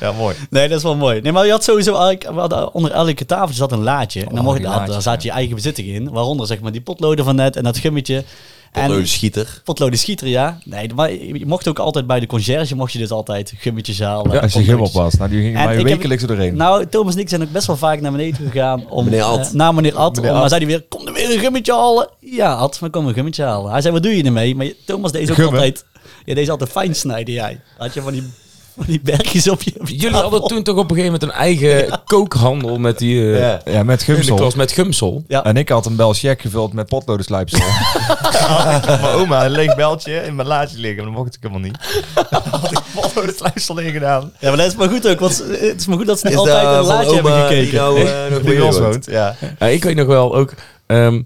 [0.00, 0.36] Ja, mooi.
[0.50, 1.20] Nee, dat is wel mooi.
[1.20, 4.20] Nee, maar je had sowieso eigenlijk, we hadden onder elke tafeltje zat een laadje.
[4.20, 6.10] En dan Oh, mocht je, daar, laadjes, daar zat je eigen bezitting in.
[6.10, 8.24] Waaronder zeg maar die potloden van net en dat gummetje.
[8.72, 9.60] En En schieter.
[9.64, 10.58] potloden schieter, ja.
[10.64, 14.40] Nee, maar je mocht ook altijd bij de conciërge, mocht je dus altijd gummetjes halen.
[14.40, 15.14] Als je gum op was.
[15.14, 16.56] Nou, die ging En mij ik heb- wekelijks doorheen.
[16.56, 19.04] Nou, Thomas en ik zijn ook best wel vaak naar beneden toe gegaan om...
[19.04, 19.46] Meneer Ad.
[19.46, 20.14] eh, naar meneer Ad.
[20.16, 20.40] Meneer om- Ad.
[20.40, 22.08] Maar zei hij weer, kom er weer een gummetje halen.
[22.20, 23.70] Ja, Ad, maar kom een gummetje halen.
[23.72, 24.54] Hij zei, wat doe je ermee?
[24.54, 25.54] Maar Thomas deed ook Gummen.
[25.54, 25.84] altijd...
[26.24, 27.60] Ja, deze altijd fijn snijden, jij.
[27.78, 28.30] Had je van die,
[28.76, 30.30] van die bergjes op je, op je Jullie tafel.
[30.30, 33.32] hadden toen toch op een gegeven moment een eigen kookhandel met die...
[33.32, 33.60] eh, Ja.
[33.64, 34.36] Ja, met gumsel.
[34.36, 35.24] klas met gumsel.
[35.28, 35.44] Ja.
[35.44, 37.60] En ik had een bel check gevuld met potlodenslijpsel.
[38.86, 41.04] mijn oma een leeg beltje in mijn laadje liggen.
[41.04, 41.76] Maar dat mocht ik helemaal niet.
[42.60, 44.32] Had ik potlodenslijpsel in gedaan.
[44.38, 46.34] Ja, maar dat is maar goed ook, want het is maar goed dat ze niet
[46.34, 47.74] Is altijd een laadje hebben die gekeken.
[47.78, 48.92] nou, eh, nog bij Die jullie ons woont?
[48.92, 49.36] woont, ja.
[49.58, 50.52] Ja, ik weet nog wel ook.
[50.86, 51.20] ehm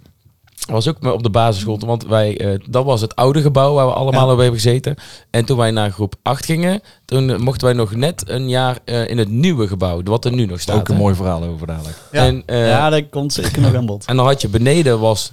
[0.66, 3.92] was ook op de basisschool, want wij, eh, dat was het oude gebouw waar we
[3.92, 4.96] allemaal op hebben gezeten.
[5.30, 8.78] En toen wij naar groep 8 gingen, toen eh, mochten wij nog net een jaar
[8.84, 10.76] eh, in het nieuwe gebouw, wat er nu nog staat.
[10.76, 11.00] Ook een hè.
[11.00, 11.96] mooi verhaal over dadelijk.
[12.12, 12.24] Ja.
[12.24, 14.04] En, eh, ja, dat komt zeker nog aan bod.
[14.04, 15.32] En dan had je beneden was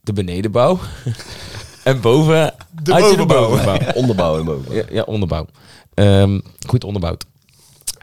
[0.00, 0.78] de benedenbouw.
[1.84, 2.54] en boven
[2.84, 3.78] had je de bovenbouw.
[4.00, 4.74] Onderbouw en boven.
[4.74, 5.46] Ja, ja onderbouw.
[5.94, 7.24] Ehm, goed onderbouwd.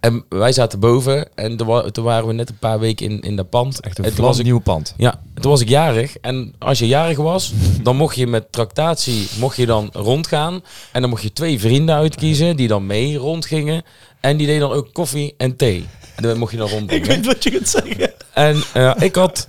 [0.01, 3.21] En wij zaten boven en toen, wa- toen waren we net een paar weken in,
[3.21, 3.79] in dat pand.
[3.81, 4.93] Echt en een toen was ik nieuw pand.
[4.97, 6.17] Ja, toen was ik jarig.
[6.17, 10.63] En als je jarig was, dan mocht je met tractatie mocht je dan rondgaan.
[10.91, 13.83] En dan mocht je twee vrienden uitkiezen die dan mee rondgingen.
[14.19, 15.85] En die deden dan ook koffie en thee.
[16.15, 17.07] En dan mocht je dan Ik rondbrengen.
[17.07, 18.11] weet wat je kunt zeggen.
[18.33, 19.47] En eh, ik had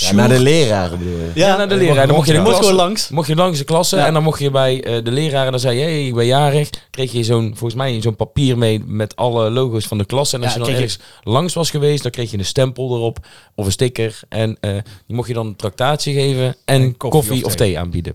[0.00, 1.30] Ja, naar de leraren bedoel je?
[1.34, 2.06] Ja, naar de leraar.
[2.06, 3.08] Dan mocht je, de klas- langs.
[3.08, 4.06] mocht je langs de klasse Ja.
[4.06, 6.26] en dan mocht je bij eh, de leraar en dan zei je, hey, ik ben
[6.26, 6.70] jarig.
[6.90, 10.32] Kreeg je zo'n, volgens mij zo'n papier mee met alle logo's van de klas.
[10.32, 12.94] En als Ja, je dan je- ergens langs was geweest, dan kreeg je een stempel
[12.96, 13.18] erop
[13.54, 14.20] of een sticker.
[14.28, 14.70] En eh,
[15.06, 17.68] die mocht je dan een tractatie geven en, En koffie, koffie of, of thee.
[17.68, 17.78] thee.
[17.78, 18.14] aanbieden.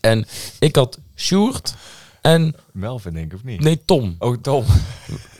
[0.00, 0.26] En
[0.58, 1.74] ik had Sjoerd
[2.22, 3.60] en, Melvin denk ik, of niet?
[3.60, 4.16] nee Tom.
[4.18, 4.64] Oh, Tom.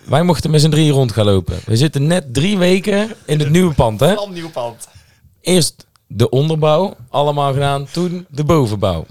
[0.04, 1.58] Wij mochten met z'n drie rond gaan lopen.
[1.66, 4.14] We zitten net drie weken in het nieuwe pand, hè?
[4.32, 4.88] nieuw pand.
[5.40, 7.86] Eerst de onderbouw, allemaal gedaan.
[7.92, 9.06] Toen de bovenbouw.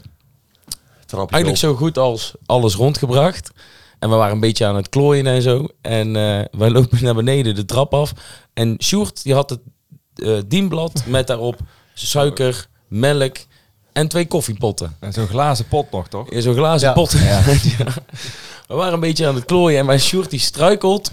[1.06, 3.52] Trapje Eigenlijk zo goed als alles rondgebracht.
[4.00, 5.68] En we waren een beetje aan het klooien en zo.
[5.82, 8.12] En eh, wij lopen naar beneden de trap af.
[8.54, 9.60] En Sjoerd, die had het
[10.16, 11.60] eh, dienblad met daarop
[11.94, 13.36] suiker, melk
[13.94, 14.96] en twee koffiepotten.
[15.00, 16.30] En zo'n glazen pot nog, toch?
[16.30, 16.94] In zo'n glazen Ja.
[16.94, 17.12] pot.
[17.22, 17.44] Ja.
[18.68, 21.12] We waren een beetje aan het klooien en mijn Sjoerd die struikelt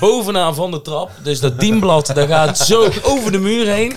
[0.00, 1.10] bovenaan van de trap.
[1.22, 3.96] Dus dat dienblad, dat gaat zo over de muur heen.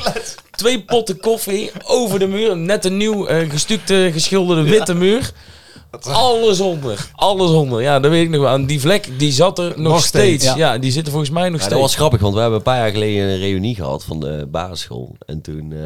[0.56, 2.58] Twee potten koffie over de muur.
[2.58, 5.32] Net een nieuw eh, gestukte, geschilderde witte muur.
[6.02, 7.10] Alles onder.
[7.14, 7.82] Alles onder.
[7.82, 8.54] Ja, dat weet ik nog wel.
[8.54, 10.44] En die vlek, die zat er nog, Nog steeds.
[10.44, 10.74] steeds, Ja.
[10.74, 10.78] ja.
[10.78, 11.74] die zit er volgens mij nog Ja, steeds.
[11.74, 14.48] dat was grappig, want we hebben een paar jaar geleden een reunie gehad van de
[14.52, 15.16] basisschool.
[15.26, 15.80] En toen, eh,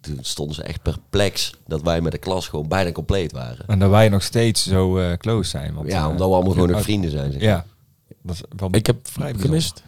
[0.00, 3.64] toen stonden ze echt perplex dat wij met de klas gewoon bijna compleet waren.
[3.66, 5.74] En dat wij nog steeds zo eh, close zijn.
[5.74, 7.32] Want, Ja, omdat we allemaal gewoon nog vrienden zijn.
[7.32, 7.40] Zeg.
[7.40, 7.64] Ja.
[8.22, 9.48] Dat is wel Ik heb vrij bijzonder.
[9.48, 9.82] gemist.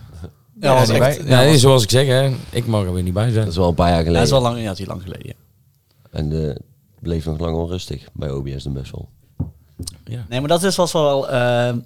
[0.60, 3.02] Ja, was echt, wij- Ja, ja, was- zoals ik zeg, hè, ik mag er weer
[3.02, 3.44] niet bij zijn.
[3.44, 4.28] Dat is wel een paar jaar ja, geleden.
[4.28, 5.26] dat is wel lang, ja, dat is lang geleden.
[5.26, 5.32] ja.
[6.10, 6.60] En eh, het
[7.00, 9.08] bleef nog lang onrustig bij OBS de Mussel.
[10.04, 10.24] Ja.
[10.28, 11.36] Nee, maar dat is, was wel, eh,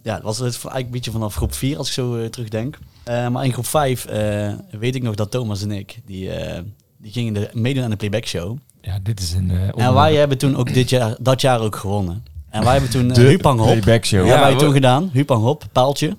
[0.03, 2.79] ja, dat was het eigenlijk een beetje vanaf groep 4 als ik zo eh, terugdenk.
[3.05, 6.63] Eh, maar in groep 5 eh, weet ik nog dat Thomas en ik, die, eh,
[6.99, 8.57] die gingen de, meedoen aan de playback show.
[8.81, 9.51] Ja, dit is een...
[9.51, 12.25] eh, En wij hebben toen ook dit jaar, dat jaar ook gewonnen.
[12.51, 13.67] En wij hebben toen uh, De Hupang Hop.
[13.69, 14.27] playback show.
[14.27, 15.11] hebben wij toen gedaan.
[15.13, 16.17] Hupang Hop, paaltje.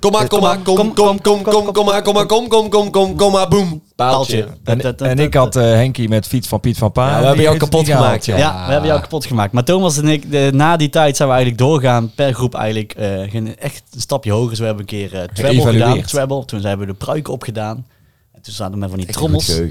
[0.00, 2.90] Kom maar, kom maar, kom, kom, kom, kom, kom maar, kom maar, kom, kom, kom,
[2.90, 3.82] kom, kom maar, boem.
[3.96, 4.46] Paaltje.
[4.64, 7.10] En, en ik had eh, Henkie met fiets van Piet van Pa.
[7.10, 9.52] Ja, we hebben jou kapot gemaakt, Ja, we hebben jou kapot gemaakt.
[9.52, 12.92] Maar Thomas en ik, de, na die tijd zijn we eigenlijk doorgaan per groep eigenlijk
[12.92, 14.48] eh, gingen echt een stapje hoger.
[14.50, 16.02] Dus we hebben een keer eh treble gedaan.
[16.02, 16.44] Treble.
[16.44, 17.86] Toen hebben we de pruiken opgedaan.
[18.32, 19.46] En toen zaten we met van die Echt trommels.
[19.46, 19.70] jij.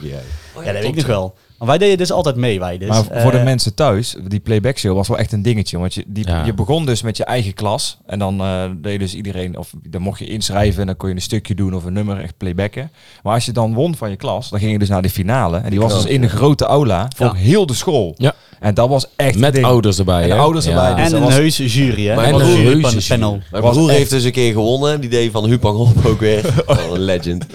[0.63, 1.35] Ja, dat weet ik nog wel.
[1.59, 2.87] Maar wij deden dus altijd mee, wij dus.
[2.89, 5.77] Maar voor de Eh, mensen thuis, die playback show was wel echt een dingetje.
[5.79, 6.45] Want je, die, Ja.
[6.45, 7.97] je begon dus met je eigen klas.
[8.05, 11.09] En dan eh, deed je dus iedereen, of dan mocht je inschrijven en dan kon
[11.09, 12.91] je een stukje doen of een nummer echt playbacken.
[13.23, 15.57] Maar als je dan won van je klas, dan ging je dus naar de finale.
[15.57, 17.33] En die was dus in de grote aula voor Ja.
[17.33, 18.13] heel de school.
[18.17, 18.33] Ja.
[18.59, 19.65] En dat was echt Met ding.
[19.65, 20.23] ouders erbij.
[20.23, 20.35] En hè?
[20.37, 22.15] ouders erbij, dus En dat een was- heuse jury, hè?
[22.15, 23.39] Mijn Een jury heeft panel.
[23.51, 25.01] Mijn Was broer echt- heeft dus een keer gewonnen.
[25.01, 26.45] Die deed van Hupang Hop ook weer.
[26.65, 27.45] Oh, een legend.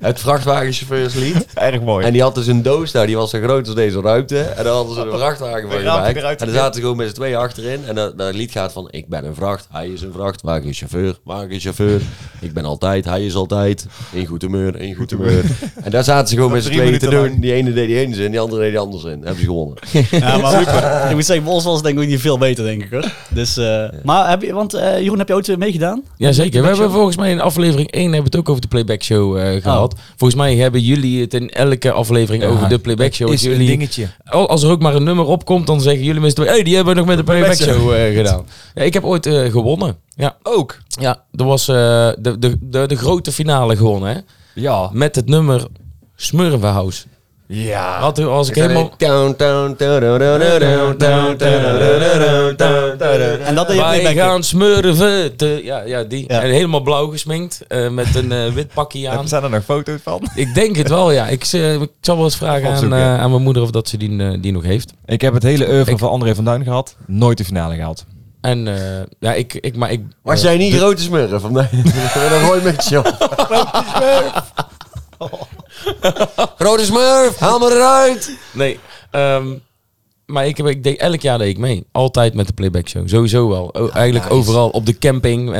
[0.00, 1.46] Het vrachtwagenchauffeurslied.
[1.54, 2.06] Erg mooi.
[2.06, 4.38] En die had dus een doos daar, die was zo groot als deze ruimte.
[4.40, 6.16] En dan hadden ze een vrachtwagen van gemaakt.
[6.16, 7.80] eruit En dan zaten ze gewoon met z'n tweeën achterin.
[7.86, 12.00] En dat, dat lied gaat van, ik ben een vracht, hij is een vrachtwagenchauffeur, wagenchauffeur.
[12.40, 13.86] Ik ben altijd, hij is altijd.
[14.12, 15.44] In goed humeur, in goed humeur.
[15.84, 17.40] En daar zaten ze gewoon met z'n Drie tweeën te minuten doen.
[17.40, 19.18] Die ene deed die ene zin, die andere deed die andere zin.
[19.22, 19.76] Hebben ze gewonnen.
[20.10, 20.47] Ja, maar
[21.08, 23.12] ik moet zeggen, ons was denk ik niet veel beter, denk ik hoor.
[23.30, 26.02] Dus, eh, Maar heb je, want eh Jeroen, heb je ooit eh, meegedaan?
[26.16, 26.60] Jazeker.
[26.62, 29.36] We hebben volgens mij in aflevering 1 hebben we het ook over de playback show
[29.38, 29.94] eh, gehad.
[30.16, 33.32] Volgens mij hebben jullie het in elke aflevering Ja, over de playback show.
[33.32, 34.08] is een jullie, dingetje.
[34.24, 36.92] Al- Als er ook maar een nummer opkomt, dan zeggen jullie mensen, hey, die hebben
[36.94, 38.46] we nog met de playback show eh, gedaan.
[38.74, 39.96] Ja, ik heb ooit eh, gewonnen.
[40.16, 40.78] Ja, Ook.
[40.88, 41.74] ja dat was eh,
[42.18, 44.18] de, de, de, de grote finale gewonnen, hè?
[44.54, 44.90] Ja.
[44.92, 45.66] Met het nummer
[46.16, 47.04] Smurvenhouse.
[47.50, 48.00] Ja.
[48.00, 48.92] Wat als ik helemaal...
[53.44, 55.32] En dat deed Wij gaan smurven.
[55.62, 56.26] Ja, ja, die.
[56.26, 57.64] En helemaal blauw gesminkt.
[57.90, 59.28] Met een wit pakje aan.
[59.28, 60.28] Zijn er nog foto's van?
[60.34, 61.26] ik denk het wel, ja.
[61.26, 61.44] Ik,
[62.00, 63.96] zal wel eens vragen aan, mijn moeder of dat ze
[64.40, 64.92] die, nog heeft.
[65.04, 66.96] Ik heb het hele oeuvre van André van Duin gehad.
[67.06, 68.04] Nooit de finale gehaald.
[68.40, 68.74] En uh,
[69.18, 70.00] ja, ik, ik, maar ik.
[70.22, 71.30] Was jij niet grote smurf?
[71.30, 71.68] Nee,
[72.30, 73.02] dat mooi met je.
[76.58, 78.38] Grote smurf, haal me eruit.
[78.52, 78.78] Nee.
[79.10, 79.46] ehm,
[80.26, 81.86] maar ik, heb, ik deed, elk jaar deed ik mee.
[81.92, 83.08] Altijd met de playback show.
[83.08, 83.74] Sowieso wel.
[83.74, 84.36] O- eigenlijk nice.
[84.36, 84.68] overal.
[84.68, 85.54] Op de camping, eh,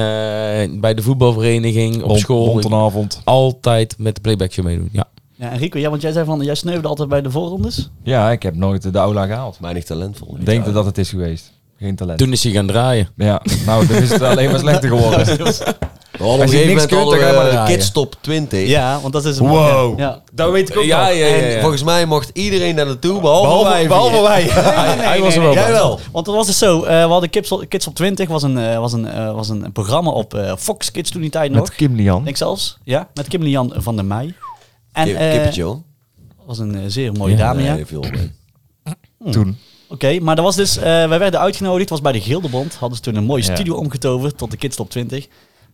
[0.80, 2.46] bij de voetbalvereniging, op Rond- school.
[2.46, 3.20] Rond een avond.
[3.24, 4.88] Altijd met de playback show meedoen.
[4.92, 5.04] Ja.
[5.34, 7.90] Ja, en Rico, ja, want jij zei van, jij sneuvelde altijd bij de voorrondes.
[8.02, 9.56] Ja, ik heb nooit de aula gehaald.
[9.60, 10.36] Weinig talentvol.
[10.38, 11.52] Ik denk dat dat het is geweest.
[11.78, 12.18] Geen talent.
[12.18, 13.08] Toen is hij gaan draaien.
[13.16, 15.26] Ja, nou, dan is het alleen maar slechter geworden.
[16.18, 17.76] Een Als je niks kunt, dan ga je maar hadden we draaien.
[17.76, 18.68] Kids Top 20.
[18.68, 19.46] Ja, want dat is een...
[19.48, 19.98] Wow.
[19.98, 20.22] Ja.
[20.32, 21.08] Dat weet ik ook Ja, nog.
[21.08, 21.36] ja, ja.
[21.36, 23.78] En volgens mij mocht iedereen daar naartoe, behalve, wij.
[23.78, 23.88] vier.
[23.88, 24.42] behalve wij.
[24.52, 26.00] Hij, hij was er wel Jij wel.
[26.12, 28.58] Want dat was dus zo, eh, we hadden Kids op, Kids op 20, was een,
[28.58, 31.60] eh, was een, eh, was een programma op eh, Fox Kids toen die tijd nog.
[31.60, 32.26] Met Kim Lian.
[32.26, 34.34] Ik zelfs, ja, met Kim Lian van der Meij.
[34.92, 35.80] En Kip- eh, Kippetje, hoor.
[36.46, 37.74] was een eh, zeer mooie Ja, dame, ja.
[37.74, 38.30] Nee, veel mee.
[39.32, 39.58] Toen.
[39.90, 42.74] Oké, maar dat was dus, eh, wij werden uitgenodigd, was bij de Gildebond.
[42.74, 43.54] Hadden ze toen een mooie Ja.
[43.54, 45.28] studio omgetoverd tot de Kids Top 20.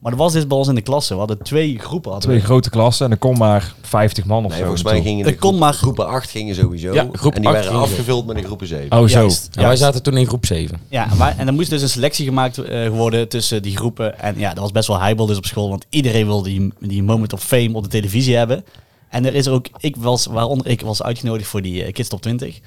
[0.05, 1.13] Maar er was dit bij ons in de klasse.
[1.13, 2.11] We hadden twee groepen.
[2.11, 2.47] Hadden Twee we.
[2.47, 4.65] grote klassen en er kon maar 50 man of Nee, zo.
[4.65, 6.93] volgens mij gingen Er de kon groep- maar- groepen 8 gingen sowieso.
[6.93, 8.93] Ja, groep en die 8 werden gingen afgevuld met een groepen 7.
[8.99, 9.19] Oh, zo.
[9.19, 9.49] Juist.
[9.53, 10.81] Ja, wij zaten toen in groep 7.
[10.89, 14.19] Ja, en, wij- en er moest dus een selectie gemaakt eh, worden tussen die groepen.
[14.19, 15.69] En ja, dat was best wel heibel dus op school.
[15.69, 18.65] Want iedereen wilde die, die moment of fame op de televisie hebben.
[19.09, 22.09] En er is er ook, ik was, waaronder ik was uitgenodigd voor die eh, Kids
[22.09, 22.61] Top 20.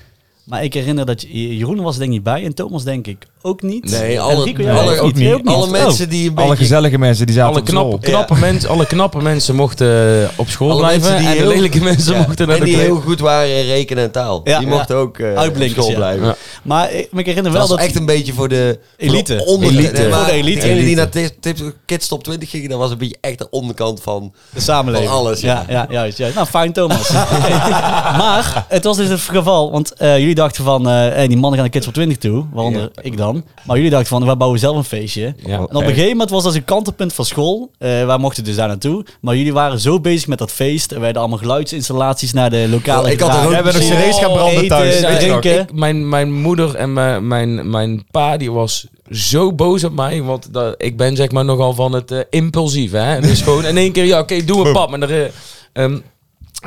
[0.48, 3.18] Maar ik herinner dat je- Jeroen was denk ik niet bij en Thomas denk ik
[3.42, 3.90] ook niet.
[3.92, 5.34] Nee, En alle- Rico, alle- ook ook niet.
[5.46, 5.72] Alle Oh.
[5.72, 6.62] mensen die een Alle beetje...
[6.64, 7.88] gezellige mensen die zaten Alle op school.
[7.88, 11.18] knappe, knappe, mensen, alle knappe mensen mochten eh, op school Alle blijven.
[11.18, 13.20] die En de heel- lelijke mensen Ja, mochten naar en de die kle- heel goed
[13.20, 14.42] waren in rekenen en taal.
[14.44, 14.74] Ja, die ja.
[14.76, 16.26] mochten ook eh op school blijven.
[16.28, 16.36] Ja.
[16.64, 17.80] Maar ik, maar ik herinner Dat wel was dat...
[17.80, 19.36] echt een beetje voor de voor Elite.
[19.36, 19.92] De onder, Elite.
[19.92, 20.68] Nee, maar Voor de elite.
[20.74, 24.34] die naar tips, Kids Top 20 gingen, dat was een beetje echt de onderkant van...
[24.50, 25.10] De samenleving.
[25.10, 25.66] Van alles, ja.
[25.68, 25.86] ja.
[25.90, 26.36] Ja, juist, juist.
[26.36, 27.10] Nou, fijn Thomas.
[28.22, 31.54] Maar het was dus het geval, want eh, jullie dachten van, eh, hey, die mannen
[31.54, 33.44] gaan naar Kids op 20 toe, waaronder ik dan.
[33.64, 35.36] Maar jullie dachten van, wij bouwen zelf een feestje.
[35.46, 35.58] Ja.
[35.58, 37.72] En op een gegeven moment was dat een kantelpunt van school.
[37.78, 39.06] Eh wij mochten dus daar naartoe.
[39.22, 40.92] Maar jullie waren zo bezig met dat feest.
[40.92, 44.20] Er werden allemaal geluidsinstallaties naar de lokale ik had er ook We hebben nog cd's
[44.20, 45.00] gaan branden eten, thuis.
[45.00, 45.60] Ja, drinken.
[45.60, 50.22] Ik, mijn, mijn moeder en mijn, mijn, mijn pa, die was zo boos op mij.
[50.22, 52.92] Want dat, ik ben zeg maar nogal van het eh, impulsief.
[52.92, 53.22] Hè?
[53.22, 54.90] Dus gewoon in één keer, ja oké, doe een pap.
[54.90, 55.98] Maar er, eh, ehm,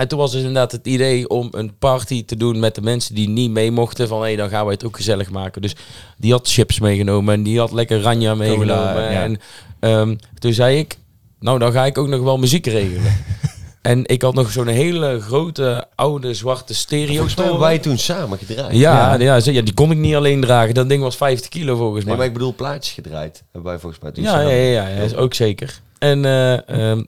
[0.01, 3.15] en toen was dus inderdaad het idee om een party te doen met de mensen
[3.15, 4.09] die niet mee mochten.
[4.09, 5.63] Van hé, dan gaan wij het ook gezellig maken.
[5.63, 5.77] Dus
[6.17, 9.03] die had chips meegenomen en die had lekker ranja meegenomen.
[9.03, 9.23] ja.
[9.23, 9.41] En
[9.81, 10.99] ehm, toen zei ik,
[11.41, 13.17] nou dan ga ik ook nog wel muziek regelen.
[13.83, 17.15] en ik had nog zo'n hele grote oude zwarte stereo.
[17.15, 18.77] Volgens mij hebben wij toen samen gedraaid.
[18.77, 19.37] Ja, ja.
[19.37, 20.75] Ja, die kon ik niet alleen dragen.
[20.75, 22.17] Dat ding was 50 kilo volgens Nee, mij.
[22.17, 23.43] maar ik bedoel plaatjes gedraaid.
[23.53, 24.55] Hebben wij volgens mij toen ja, samen.
[24.55, 25.81] ja, ja, ja, is ook zeker.
[25.99, 27.03] En eh, ehm,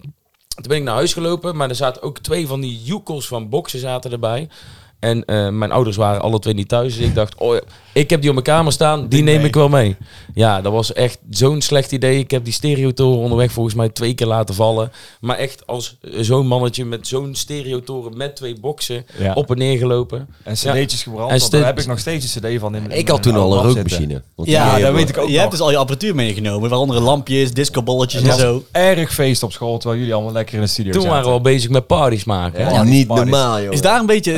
[0.55, 3.49] toen ben ik naar huis gelopen, maar er zaten ook twee van die joekels van
[3.49, 4.49] boksen zaten erbij.
[5.03, 6.97] En eh, mijn ouders waren alle twee niet thuis.
[6.97, 7.61] Dus ik dacht, oh, ja,
[7.93, 9.97] ik heb die op mijn kamer staan, die neem ik wel mee.
[10.35, 12.19] Ja, dat was echt zo'n slecht idee.
[12.19, 14.93] Ik heb die stereotoren onderweg volgens mij twee keer laten vallen.
[15.21, 19.33] Maar echt als zo'n mannetje met zo'n stereotoren met twee boksen Ja.
[19.33, 20.29] op en neer gelopen.
[20.43, 21.31] En cd'tjes gebrand.
[21.31, 22.75] En want daar heb ik nog steeds een cd van.
[22.75, 24.23] In, Ik had toen al een rookmachine.
[24.37, 25.41] Ja, dat weet ik ook Je nog.
[25.41, 28.65] hebt dus al je apparatuur meegenomen, waaronder lampjes, discobolletjes Het en zo.
[28.73, 31.17] erg feest op school, terwijl jullie allemaal lekker in de studio Toen zaten.
[31.17, 32.61] waren we al bezig met parties maken.
[32.65, 32.71] Ja.
[32.71, 33.31] Ja, niet parties.
[33.31, 33.73] normaal, joh.
[33.73, 34.33] Is daar een beetje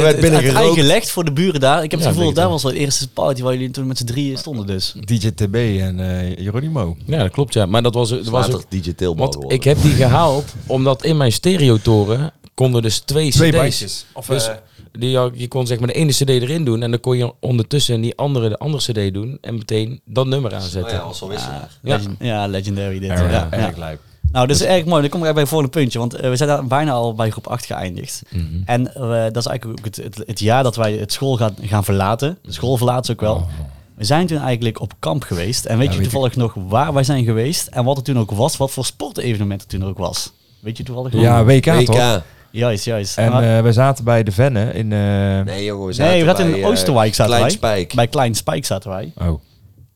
[0.54, 0.80] Werd het, het, binnen het ei gerookt.
[0.80, 1.82] gelegd voor de buren daar?
[1.84, 3.86] Ik heb Ja, het gevoel dat daar was wel de eerste party waar jullie toen
[3.86, 4.94] met z'n drieën stonden dus.
[5.04, 6.96] DJ TB en eh Jeronimo.
[7.06, 7.66] Ja, dat klopt ja.
[7.66, 11.32] Maar dat was, dat was ook, DJ Want ik heb die gehaald omdat in mijn
[11.32, 13.58] stereotoren konden dus twee, Twee cd's.
[13.58, 14.06] bandjes.
[14.12, 14.54] Of, Dus eh,
[14.92, 17.32] die, ja, je kon zeg maar de ene cd erin doen en dan kon je
[17.40, 20.92] ondertussen die andere de andere cd doen en meteen dat nummer Oh aanzetten.
[20.96, 21.70] ja, was wel wisselaar.
[21.82, 21.96] Ja.
[21.96, 23.08] Legend- ja legendary dit.
[23.08, 23.94] ja, ja.
[24.34, 25.00] Nou, dat is erg mooi.
[25.00, 25.98] Dan kom ik bij het volgende puntje.
[25.98, 28.22] Want eh, we zijn daar bijna al bij groep 8 geëindigd.
[28.30, 28.44] Mhm.
[28.64, 31.54] En eh, dat is eigenlijk ook het, het, het jaar dat wij het school gaan,
[31.60, 32.38] gaan verlaten.
[32.42, 33.46] De school verlaten ze ook wel.
[33.94, 35.64] We zijn toen eigenlijk op kamp geweest.
[35.64, 37.66] En weet Ja, je weet toevallig nog waar wij zijn geweest?
[37.66, 38.56] En wat er toen ook was?
[38.56, 40.32] Wat voor sportevenement er toen ook was?
[40.60, 41.22] Weet je toevallig nog?
[41.22, 41.96] Ja, WK, toch?
[41.96, 42.22] WK.
[42.50, 43.18] Juist, juist.
[43.18, 44.92] En eh, we zaten bij de Venne in...
[44.92, 44.98] eh,
[45.40, 47.50] Nee, jongen, we Nee, zaten we zaten in bij, Oosterwijk zaten Klein wij.
[47.50, 47.94] Spijk.
[47.94, 49.12] bij Klein Spijk zaten wij.
[49.16, 49.40] Oh.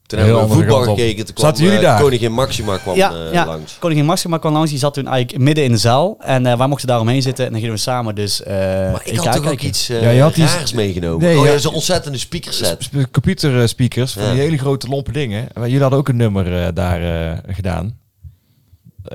[0.09, 1.25] Toen hebben we voetbal gekeken.
[1.25, 2.01] Toen kwam Zaten jullie eh, daar?
[2.01, 3.47] Koningin Maxima kwam ja, eh, ja.
[3.47, 3.77] langs.
[3.79, 4.71] Koningin Maxima kwam langs.
[4.71, 6.17] Die zat toen eigenlijk midden in de zaal.
[6.21, 7.45] En eh, wij mochten daar omheen zitten.
[7.45, 8.55] En dan gingen we samen dus eh
[8.93, 11.27] Maar ik had toch ook iets eh Ja, je had raars meegenomen.
[11.27, 11.59] Nee, oh ja.
[11.59, 12.83] zo'n ontzettende speakerset.
[12.83, 14.31] Sp- Computerspeakers, van Ja.
[14.33, 15.47] die hele grote lompe dingen.
[15.55, 17.03] Jullie hadden ook een nummer daar
[17.33, 17.99] eh, gedaan.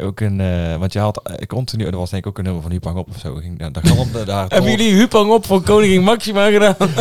[0.02, 2.62] Ook een, eh, want je had eh, continu, er was denk ik ook een nummer
[2.62, 3.36] van Hupang op of zo.
[3.36, 6.76] Ging, daar, daar galmde daar Hebben jullie Hupang op voor Koningin Maxima gedaan?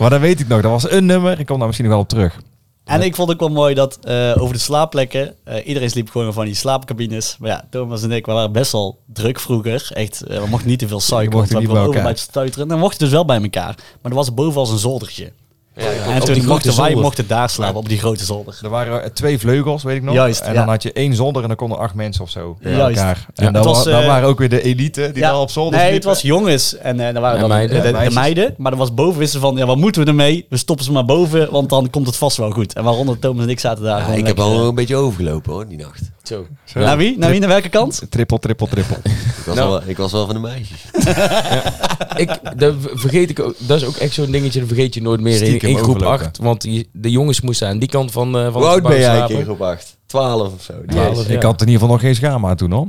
[0.00, 0.60] Maar dat weet ik nog.
[0.60, 1.40] Dat was een nummer.
[1.40, 2.38] Ik kom daar misschien nog wel op terug.
[2.84, 6.32] En ik vond ook wel mooi dat eh, over de slaapplekken, eh, iedereen sliep gewoon
[6.32, 7.36] van die slaapcabines.
[7.38, 9.90] Maar ja, Thomas en ik, we waren best wel druk vroeger.
[9.92, 12.10] Echt, we mochten niet te veel Je suiker, mocht want we niet kwamen bij over
[12.10, 12.62] het stuiteren.
[12.62, 13.74] En dan mochten we dus wel bij elkaar.
[14.02, 15.32] Maar er was boven als een zoldertje.
[15.80, 17.02] Ja, en toen die mochten wij zolder.
[17.02, 18.58] mochten daar slapen, op die grote zolder.
[18.62, 20.14] Er waren twee vleugels, weet ik nog.
[20.14, 20.58] Juist, en ja.
[20.58, 23.26] dan had je één zonder en dan konden acht mensen of zo bij elkaar.
[23.34, 23.44] Ja.
[23.46, 25.30] En dan, was, wa- dan eh, waren ook weer de elite die Ja.
[25.30, 27.76] daar op zolder Nee, het was jongens en eh dan waren En dan meiden.
[27.76, 28.14] de, de- de Meisjes.
[28.14, 28.54] meiden.
[28.56, 30.46] Maar er was boven wisten van, ja, wat moeten we ermee?
[30.48, 32.72] We stoppen ze maar boven, want dan komt het vast wel goed.
[32.72, 35.68] En waaronder Thomas en ik zaten daar ik heb al eh, een beetje overgelopen hoor,
[35.68, 36.00] die nacht.
[36.22, 36.46] Zo.
[36.74, 37.18] Naar wie?
[37.18, 37.40] Naar wie?
[37.40, 38.02] Naar welke kant?
[38.10, 38.96] Trippel, trippel, trippel.
[39.40, 39.70] Ik was, Nou.
[39.70, 40.80] wel, ik was wel van de meisjes.
[42.16, 45.20] ik, dat vergeet ik ook, dat is ook echt zo'n dingetje, dat vergeet je nooit
[45.20, 46.26] meer in, in groep overlopen.
[46.26, 46.38] 8.
[46.38, 49.28] Want die, de jongens moesten aan die kant van, eh van Hoe oud ben jij
[49.28, 49.96] in groep 8?
[50.06, 50.74] 12 of zo.
[50.86, 51.08] Ja.
[51.28, 52.86] Ik had in ieder geval nog geen schaam toen hoor.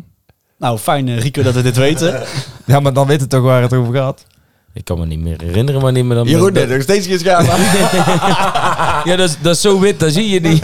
[0.57, 2.23] Nou, fijn eh, Rico dat we dit weten.
[2.65, 4.25] Ja, maar dan weet het toch waar het over gaat.
[4.73, 6.27] Ik kan me niet meer herinneren wanneer me dan...
[6.27, 7.45] Jeroen, nee, nog steeds geen schaam.
[9.09, 10.63] Ja, dat is, dat is zo wit, dat zie je niet.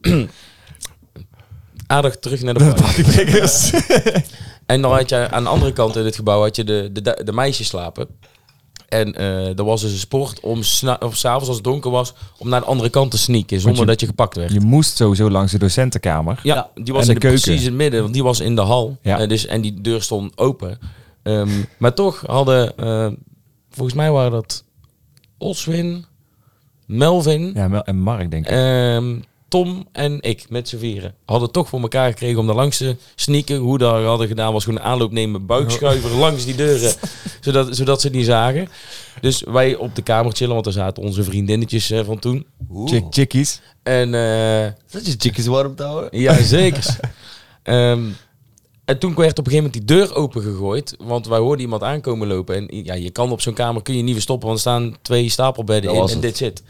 [1.86, 3.02] Aardig terug naar de party.
[4.66, 7.20] En dan had je aan de andere kant in het gebouw had je de, de,
[7.24, 8.08] de meisjes slapen.
[8.88, 10.58] En eh er was dus een sport om
[11.00, 13.86] of s'avonds als het donker was, om naar de andere kant te sneaken, zonder je-
[13.86, 14.52] dat je gepakt werd.
[14.52, 16.40] Je moest sowieso langs de docentenkamer.
[16.42, 17.40] Ja, die was En in de de keuken.
[17.42, 18.96] precies in het midden, want die was in de hal.
[19.02, 19.18] Ja.
[19.18, 20.78] Eh, dus, en die deur stond open.
[21.22, 23.08] Ehm, maar toch hadden, eh,
[23.70, 24.64] volgens mij waren dat
[25.38, 26.04] Oswin,
[26.86, 28.50] Melvin, Ja, Mel- en Mark denk ik.
[28.52, 29.16] ehm,
[29.48, 31.14] Tom en ik met z'n vieren.
[31.24, 33.56] Hadden toch voor elkaar gekregen om daar langs te sneaken.
[33.56, 36.92] Hoe dat hadden gedaan was gewoon een aanloop nemen, buikschuiver langs die deuren.
[37.40, 38.68] zodat, zodat ze het niet zagen.
[39.20, 42.46] Dus wij op de kamer chillen, want daar zaten onze vriendinnetjes eh, van toen.
[42.84, 43.60] Chick chickies.
[43.82, 46.20] En eh, Dat je chickies warm te houden.
[46.20, 46.98] ja, zeker.
[47.62, 48.04] Ehm,
[48.84, 50.96] en toen werd op een gegeven moment die deur opengegooid.
[50.98, 52.56] Want wij hoorden iemand aankomen lopen.
[52.56, 54.46] En ja, je kan op zo'n kamer kun je niet verstoppen.
[54.48, 56.62] Want er staan twee stapelbedden Dat in en dit zit.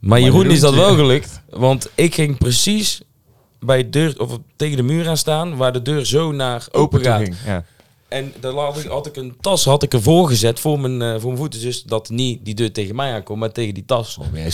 [0.00, 1.42] Maar Jeroen is dat wel gelukt.
[1.50, 3.00] Want ik ging precies
[3.60, 5.56] bij de deur, of tegen de muur aan staan.
[5.56, 7.22] Waar de deur zo naar open gaat.
[7.22, 7.34] ging.
[7.46, 7.64] Ja.
[8.08, 11.20] En dan had ik, had ik een tas had ik ervoor gezet voor mijn, eh,
[11.20, 11.60] voor mijn voeten.
[11.60, 14.18] Dus dat niet die deur tegen mij aankomt, maar tegen die tas.
[14.18, 14.50] Oh, ben jij?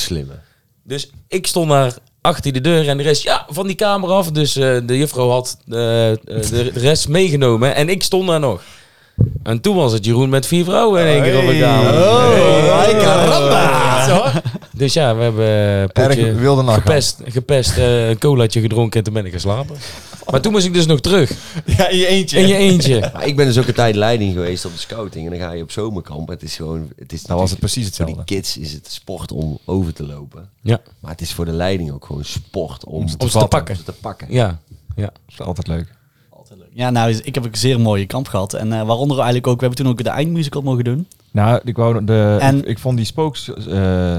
[0.82, 4.30] Dus ik stond daar achter de deur en de rest, ja, van die kamer af.
[4.30, 8.62] Dus eh, de juffrouw had eh, de, de rest meegenomen en ik stond daar nog.
[9.42, 11.92] En toen was het Jeroen met vier vrouwen in één keer op de kamer.
[11.92, 14.42] Oh, ay, caramba.
[14.72, 16.80] Dus ja, we hebben een potje Erg wilde nacht.
[16.80, 19.76] gepest, gepest eh, een colaatje gedronken en toen ben ik geslapen.
[20.30, 21.30] Maar toen moest ik dus nog terug.
[21.64, 22.38] Ja, in je eentje.
[22.38, 23.10] In je eentje.
[23.12, 25.24] Maar ik ben dus ook een tijd leiding geweest op de scouting.
[25.24, 26.28] En dan ga je op zomerkamp.
[26.28, 26.88] Het is gewoon...
[26.96, 28.34] Het is Nou was het precies Voor die hetzelfde.
[28.34, 30.48] kids is het sport om over te lopen.
[30.62, 33.76] Ja, Maar het is voor de leiding ook gewoon sport om, om ze te pakken.
[33.76, 34.26] ze te pakken.
[34.30, 34.58] Ja,
[34.96, 35.02] ja.
[35.04, 35.94] Dat is altijd leuk.
[36.72, 38.52] Ja, nou, ik heb een zeer mooie kamp gehad.
[38.54, 41.06] En eh, waaronder eigenlijk ook, we hebben toen ook de eindmusical mogen doen.
[41.30, 43.48] Nou, ik, wou de, En- ik, ik vond die spooks...
[43.54, 43.54] eh,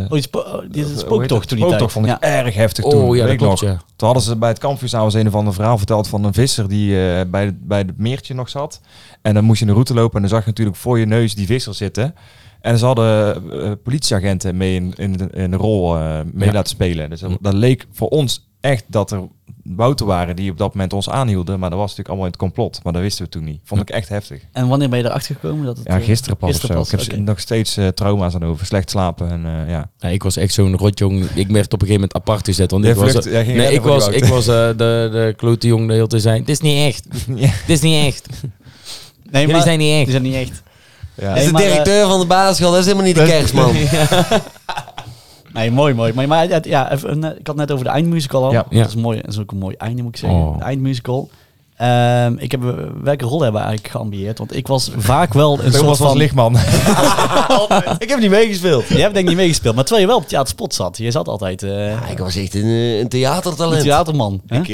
[0.03, 2.21] Oh, die, spo oh, die spooktocht toen die Spooktocht vond ik ja.
[2.21, 3.01] erg heftig toen.
[3.01, 3.69] Oh ja, weet dat ik klopt, nog.
[3.71, 3.77] ja.
[3.95, 7.09] Toen hadden ze bij het kampvuursavond een van de verhaal verteld van een visser die
[7.09, 8.81] eh, bij, de- bij het meertje nog zat.
[9.21, 11.05] En dan moest je in de route lopen en dan zag je natuurlijk voor je
[11.05, 12.15] neus die visser zitten.
[12.61, 15.93] En ze hadden politieagenten mee in, in, de, in de rol
[16.33, 16.51] mee Ja.
[16.53, 17.09] laten spelen.
[17.09, 19.21] Dus dat, dat leek voor ons echt dat er
[19.69, 21.59] bouten waren die op dat moment ons aanhielden.
[21.59, 22.79] Maar dat was natuurlijk allemaal in het complot.
[22.83, 23.59] Maar dat wisten we toen niet.
[23.63, 24.41] Vond ik echt heftig.
[24.51, 25.65] En wanneer ben je erachter gekomen?
[25.65, 26.95] Dat het, Ja, eh, gisteren pas gisteren of zo.
[26.97, 28.65] pas, Ik heb nog steeds eh, trauma's aan over.
[28.65, 29.89] Slecht slapen en eh, ja.
[29.97, 31.23] Ja, ik was echt zo'n rotjong.
[31.33, 32.71] Ik werd op een gegeven moment apart gezet.
[32.71, 34.73] Want ik was, vlucht- nee, ik die was, ik was eh, de,
[35.11, 36.39] de klote jong de hele tijd zijn.
[36.39, 37.05] Het is niet echt.
[37.35, 37.47] Ja.
[37.47, 38.27] Het is niet echt.
[39.31, 40.11] Nee, Jullie maar zijn niet die echt.
[40.11, 40.63] zijn niet echt.
[41.15, 41.33] Ja.
[41.33, 43.75] Nee, is de directeur van de basisschool, dat is helemaal niet de kerstman.
[45.57, 46.27] Nee, mooi, mooi.
[46.27, 48.51] Maar, ja, even, eh, ik had net over de eindmusical al.
[48.51, 48.65] Ja.
[48.69, 48.79] Ja.
[48.79, 49.21] Dat is mooi.
[49.21, 50.39] Dat is ook een mooi einde, moet ik zeggen.
[50.39, 50.57] Oh.
[50.57, 51.29] De eindmusical.
[51.77, 54.37] Ehm, ik heb, eh, welke rol hebben we eigenlijk geambieerd?
[54.37, 56.17] Want ik was vaak wel een soort van...
[56.17, 56.55] lichtman.
[58.03, 58.87] ik heb niet meegespeeld.
[58.87, 60.97] Je hebt denk ik niet meegespeeld, maar terwijl je wel op het theaterspot zat.
[60.97, 63.77] Je zat altijd eh Ja, ik was echt een, een theatertalent.
[63.77, 64.41] een theaterman.
[64.47, 64.67] Ik,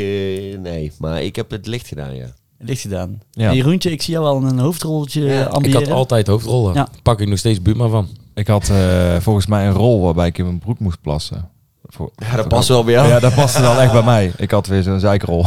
[0.60, 2.26] nee, maar ik heb het licht gedaan, ja.
[2.60, 3.22] Licht gedaan.
[3.32, 3.50] Ja.
[3.50, 5.82] En Jeroentje, ik zie jou wel een hoofdrolletje Ja, ik had Ik ambiëren.
[5.82, 6.74] had altijd hoofdrollen.
[6.74, 6.88] Ja.
[7.04, 8.08] Pak ik nog steeds Buma van.
[8.36, 11.50] Ik had eh, volgens mij een rol waarbij ik in mijn broek moest plassen.
[11.88, 13.08] Voor, Ja, dat past wel bij jou.
[13.08, 14.32] Ja, dat paste dan echt bij mij.
[14.38, 15.44] Ik had weer zo'n zeikrol.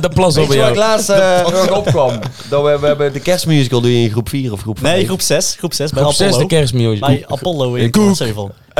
[0.00, 1.08] de plas wat ik laatst
[1.42, 2.18] nog opkwam?
[2.48, 4.94] Dat we, we hebben de kerstmusical doe je in groep 4 of groep 5?
[4.96, 5.54] Nee, groep 6.
[5.58, 6.46] Groep 6 bij Op zesde Apollo.
[6.46, 7.00] kerstmuziek.
[7.00, 8.16] Bij Apollo in Koek.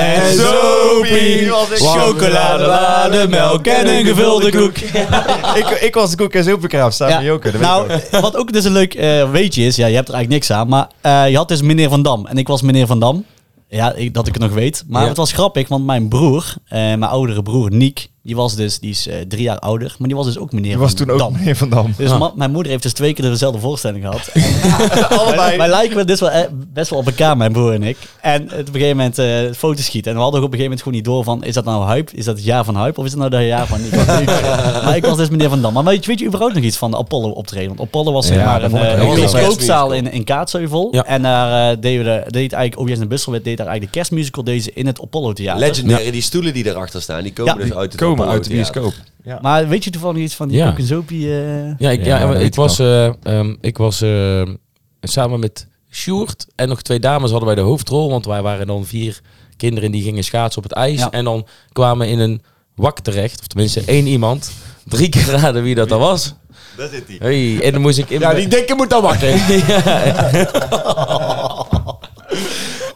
[0.01, 4.79] En Sopie, chocolade, melk en een gevulde koek.
[5.61, 7.51] ik, ik was de koek en zoepjekraaf staan met Joke.
[7.51, 10.15] dat weet nou, wat ook dus een leuk eh, weetje is, ja, je hebt er
[10.15, 12.87] eigenlijk niks aan, maar eh, je had dus meneer Van Dam en ik was meneer
[12.87, 13.25] Van Dam.
[13.69, 14.85] Ja, ik, dat ik het nog weet.
[14.89, 15.09] Maar Ja.
[15.09, 18.91] het was grappig, want mijn broer, eh, mijn oudere broer Niek, die was dus, die
[18.91, 21.11] is eh, drie jaar ouder, maar die was dus ook meneer Die was Van toen
[21.11, 21.33] ook Dam.
[21.33, 21.95] meneer Van Dam.
[21.97, 22.35] Dus Ah.
[22.35, 24.31] mijn moeder heeft dus twee keer dezelfde voorstelling gehad.
[25.21, 25.57] Allebei.
[25.57, 27.97] Wij lijken we dus wel, eh, best wel op elkaar, mijn broer en ik.
[28.21, 30.11] En het op een gegeven moment eh foto's schieten.
[30.11, 31.45] En we hadden ook op een gegeven moment gewoon niet door van...
[31.49, 32.16] Is dat nou hype?
[32.16, 33.01] Is dat het jaar van hype?
[33.01, 33.81] Of is het nou het jaar van...
[33.91, 34.07] Ik was
[34.85, 35.73] maar ik was dus meneer Van Dam.
[35.73, 37.68] Maar weet je, weet je überhaupt nog iets van de Apollo optreden?
[37.68, 40.89] Want Apollo was zeg maar dat een, eh, bioscoopzaal in, in Kaatsheuvel.
[40.91, 41.05] Ja.
[41.05, 42.91] En daar eh, deden we de, deed eigenlijk...
[42.91, 45.61] OBS en Busselwet deed daar eigenlijk de kerstmusical deze in het Apollo Theater.
[45.68, 48.51] Legendary, die stoelen die erachter staan, die komen Ja, dus uit het Komen uit de
[48.51, 48.93] bioscoop.
[49.25, 49.39] Ja.
[49.43, 50.75] Maar weet je toevallig iets van die Ja.
[50.79, 51.41] Zopie?
[51.43, 51.79] eh?
[51.79, 54.43] Ja, ik, Ja, dat ik ik was, eh, ehm, ik was eh,
[55.01, 58.11] samen met Sjoerd en nog twee dames hadden wij de hoofdrol.
[58.11, 59.21] Want wij waren dan vier
[59.57, 60.99] kinderen die gingen schaatsen op het ijs.
[60.99, 61.11] Ja.
[61.11, 62.43] En dan kwamen in een
[62.75, 63.41] wak terecht.
[63.41, 64.51] Of tenminste één iemand.
[64.85, 66.35] Drie keer raden wie dat dan was.
[66.77, 67.17] Daar zit hij.
[67.19, 69.29] Hey, en dan moest ik in Ja, die denken moet dan wakker.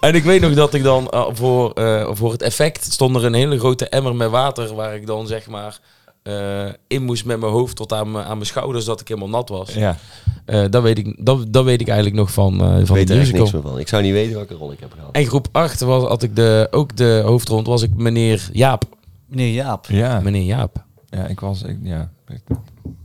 [0.04, 3.24] En ik weet nog dat ik dan eh, voor, eh, voor het effect stond er
[3.24, 5.78] een hele grote emmer met water waar ik dan zeg maar
[6.22, 9.28] eh, in moest met mijn hoofd tot aan, mijn- aan mijn schouders dat ik helemaal
[9.28, 9.74] nat was.
[9.74, 9.96] Ja.
[10.44, 13.06] Eh, dat, weet ik, dat, dat weet ik eigenlijk nog van, eh Ik van weet
[13.06, 13.40] de er musical.
[13.40, 13.78] niks meer van.
[13.78, 15.08] Ik zou niet weten welke rol ik heb gehad.
[15.12, 18.84] En groep 8 was, had ik de, ook de hoofdrond, was ik meneer Jaap.
[19.26, 19.86] Meneer Jaap.
[19.88, 20.20] Ja.
[20.20, 20.84] Meneer Jaap.
[21.10, 21.62] ja, ik was...
[21.62, 22.10] Ik, ja.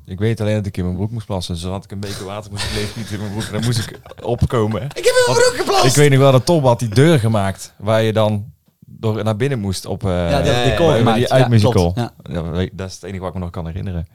[0.09, 1.53] Ik- weet alleen dat ik in mijn broek moest plassen.
[1.53, 3.43] Dus had ik een beker water moest ik in mijn broek.
[3.43, 4.81] En dan moest ik opkomen.
[4.81, 5.85] Ik heb in mijn broek geplast.
[5.85, 7.73] Ik weet nog wel dat Tom had die deur gemaakt.
[7.77, 8.51] Waar je dan
[8.85, 11.71] door naar binnen moest op eh Ja, die decor ja, die Ja, uitmusical.
[11.93, 11.97] klopt.
[11.99, 12.13] Ja.
[12.33, 14.07] Ja, weet- dat is het enige wat ik me nog kan herinneren.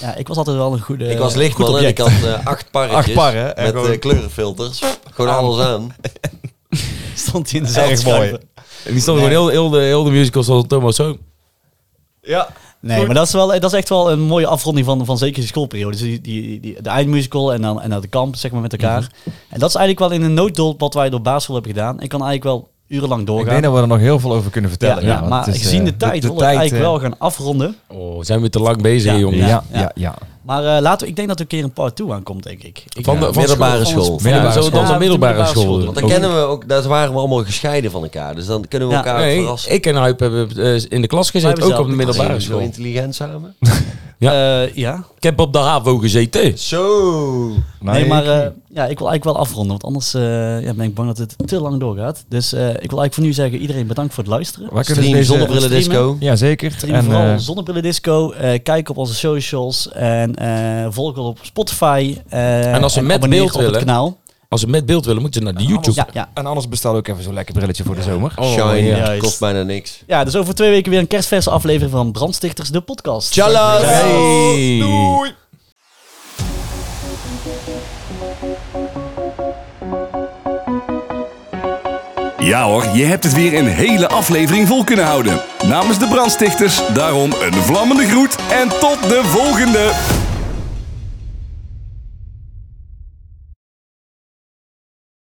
[0.00, 1.98] Ja, ik was altijd wel een goede Ik was goed lichtman en object.
[1.98, 3.04] ik had eh, acht parretjes.
[3.04, 4.82] Acht parren en Met gewoon- eh, kleurenfilters.
[5.10, 5.94] Gewoon alles aan.
[7.14, 8.30] Stond hij in de zaal te mooi.
[8.84, 11.16] En die stond gewoon heel, heel, de, heel de musical zoals Thomas zo.
[12.22, 12.48] Ja.
[12.80, 15.40] Nee, maar dat is, wel, dat is echt wel een mooie afronding van, van zeker
[15.40, 15.90] die schoolperiode.
[15.96, 18.72] Dus die, die, die, de eindmusical en dan, en dan de kamp, zeg maar, met
[18.72, 19.08] elkaar.
[19.48, 22.00] En dat is eigenlijk wel in een nooddolp wat wij door basisschool hebben gedaan.
[22.00, 23.48] Ik kan eigenlijk wel urenlang Ik doorgaan.
[23.48, 25.04] denk dat we er nog heel veel over kunnen ja, vertellen.
[25.04, 27.76] ja, maar is, gezien eh, de tijd wil ik tijd, eigenlijk eh, wel gaan afronden.
[27.88, 29.38] Oh, zijn we te lang bezig, Ja, jongen.
[29.38, 30.14] Ja, Ja, ja, ja.
[30.42, 32.62] Maar eh, laten we, ik denk dat er een keer een part 2 aankomt, denk
[32.62, 32.84] ik.
[32.96, 34.04] ik Van de- ja, van middelbare van- school.
[34.18, 34.98] van- Ja, Middelbare dan school.
[34.98, 35.74] middelbare Ja, school doen.
[35.76, 35.84] doen?
[35.84, 38.34] Want dan kennen we ook, daar waren we allemaal gescheiden van elkaar.
[38.34, 39.04] Dus dan kunnen we Ja.
[39.04, 39.72] elkaar Nee, verrassen.
[39.72, 42.42] ik en Hype hebben eh, in de klas gezeten, ook op de middelbare Zijn we
[42.42, 42.60] zo school.
[42.60, 43.54] intelligent samen?
[44.18, 45.04] Eh, ja.
[45.16, 46.58] Ik heb op de HAVO gezeten.
[46.58, 47.48] Zo.
[47.80, 50.86] Nee, maar ik- eh, ja, ik wil eigenlijk wel afronden, want anders eh, ja, ben
[50.86, 52.24] ik bang dat het te lang doorgaat.
[52.28, 54.68] Dus eh, ik wil eigenlijk voor nu zeggen, iedereen bedankt voor het luisteren.
[54.72, 55.38] Waar kunnen Stream ze deze...
[55.38, 56.16] zonnebrillen disco.
[56.20, 56.70] Ja, zeker.
[56.72, 58.32] Stream En, vooral eh, Zonnebrillen Disco.
[58.32, 62.16] eh, kijk op onze socials en eh, volg ons op Spotify.
[62.28, 64.18] eh, En als ze met beeld op het willen, kanaal.
[64.48, 65.92] Als ze met beeld willen, moeten ze naar de YouTube.
[65.96, 66.28] Ja, ja.
[66.34, 68.32] en anders bestel ook even zo'n lekker brilletje voor de zomer.
[68.36, 68.82] Oh, Shine.
[68.82, 69.16] ja.
[69.18, 70.02] Kost bijna niks.
[70.06, 73.34] ja, dus over twee weken weer een kerstverse aflevering van Brandstichters, de podcast.
[73.40, 74.78] Hey.
[74.78, 75.30] Doei!
[82.50, 85.40] Ja hoor, je hebt het weer een hele aflevering vol kunnen houden.
[85.66, 90.19] Namens de brandstichters, daarom een vlammende groet en tot de volgende!